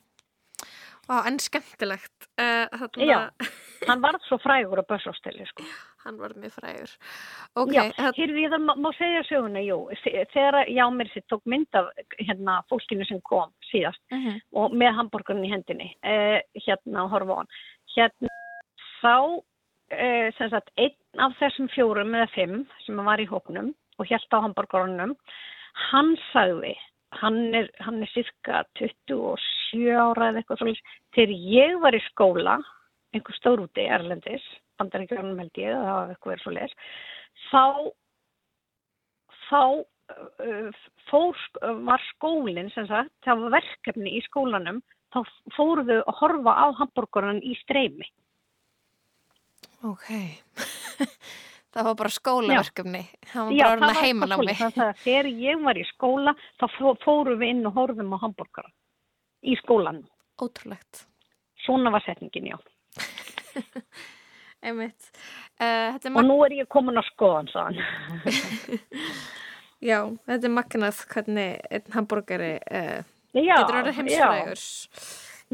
[1.09, 2.28] Vá, en skemmtilegt.
[2.38, 3.07] Uh, þarna...
[3.07, 3.18] Já,
[3.88, 5.62] hann var svo frægur á börsástölu, sko.
[6.05, 6.91] Hann var mjög frægur.
[7.55, 7.72] Ok.
[7.72, 8.12] Já, það...
[8.16, 9.78] hérði ég það má, má segja söguna, jú,
[10.32, 14.41] þegar já, mér sér tók mynd af hérna fólkinu sem kom síðast mm -hmm.
[14.53, 17.51] og með hambúrgarinn í hendinni, uh, hérna horfa á hann.
[17.97, 18.28] Hérna,
[19.03, 19.43] þá,
[19.95, 24.36] uh, sem sagt, einn af þessum fjórum eða fimm sem var í hóknum, og helt
[24.36, 25.16] á hambúrgarunum
[25.91, 26.74] hann sagði
[27.20, 32.59] hann er, hann er cirka 27 ára eða eitthvað svolítið þegar ég var í skóla
[33.14, 34.45] einhver stór úti í Erlendis
[34.80, 36.76] bandaríkjörnum held ég, það var eitthvað verið svolítið
[37.51, 37.64] þá
[39.51, 39.62] þá
[40.47, 40.80] uh,
[41.11, 41.43] fór,
[41.91, 44.80] var skólinn sem sagt, það var verkefni í skólanum
[45.11, 45.20] þá
[45.57, 48.07] fóruðu að horfa á hambúrgarun í streymi
[49.89, 50.09] Ok
[51.70, 53.01] Það var bara skólaverkefni,
[53.31, 54.57] það var bara orðin að heiman á mig.
[54.59, 56.64] Já, það var þegar ég var í skóla, þá
[57.05, 58.72] fórum við inn og horfum á hambúrkara
[59.47, 60.01] í skólan.
[60.43, 61.05] Ótrúlegt.
[61.62, 62.59] Svona var setningin, já.
[64.66, 65.12] Einmitt.
[65.61, 67.78] Uh, og nú er ég komin á skoðan, sann.
[69.91, 73.01] já, þetta er magnað hvernig einn hambúrkari uh,
[73.31, 74.68] getur orðið heimsfrægur.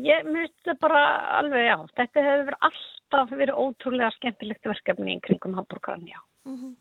[0.01, 1.09] Ég myndi þetta bara
[1.43, 6.19] alveg, já, þetta hefur verið allt alltaf verið ótrúlega skemmtilegt verkefni í kringum Hamburgran, já.
[6.47, 6.75] Mm -hmm.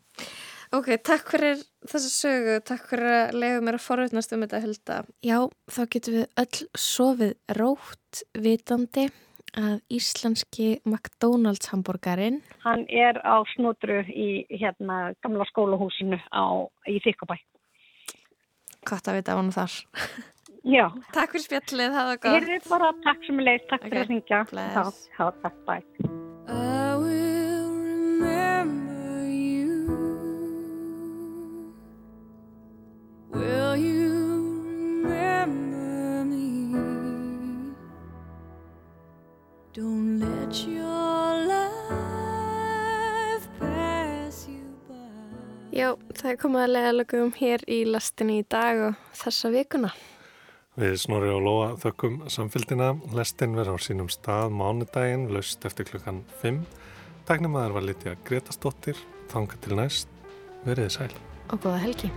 [0.74, 5.04] Ok, takk fyrir þessa sögu, takk fyrir að leiða mér að forveitnast um þetta hölda.
[5.22, 5.38] Já,
[5.70, 9.10] þá getum við öll sofið rótt vitandi
[9.54, 12.42] að íslenski McDonalds hambúrgarinn.
[12.64, 17.38] Hann er á snúdru í hérna gamla skólahúsinu á, í Þykkabæ.
[18.86, 19.72] Hvort að vita á hann þar.
[20.66, 20.88] Já.
[21.14, 22.34] Takk fyrir spjallið, það var gott.
[22.34, 23.90] Ég er bara takk sem ég leiðist, takk okay.
[23.92, 24.40] fyrir að syngja.
[24.50, 24.82] Já,
[25.14, 25.78] já, takk, bæ.
[26.46, 29.86] I will remember you
[33.30, 36.74] Will you remember me
[39.74, 44.98] Don't let your life pass you by
[45.70, 49.94] Já, það er komið að lega lögum hér í lastinni í dag og þessa vikuna.
[50.76, 52.90] Við snorri á loa þökkum samfélgina.
[53.16, 56.60] Lestin verður á sínum stað mánudaginn, laust eftir klukkan 5.
[57.24, 59.00] Dæknumæður var litið að Gretastóttir.
[59.32, 60.12] Þanga til næst.
[60.68, 61.10] Verðið sæl.
[61.48, 62.12] Og góða helgi.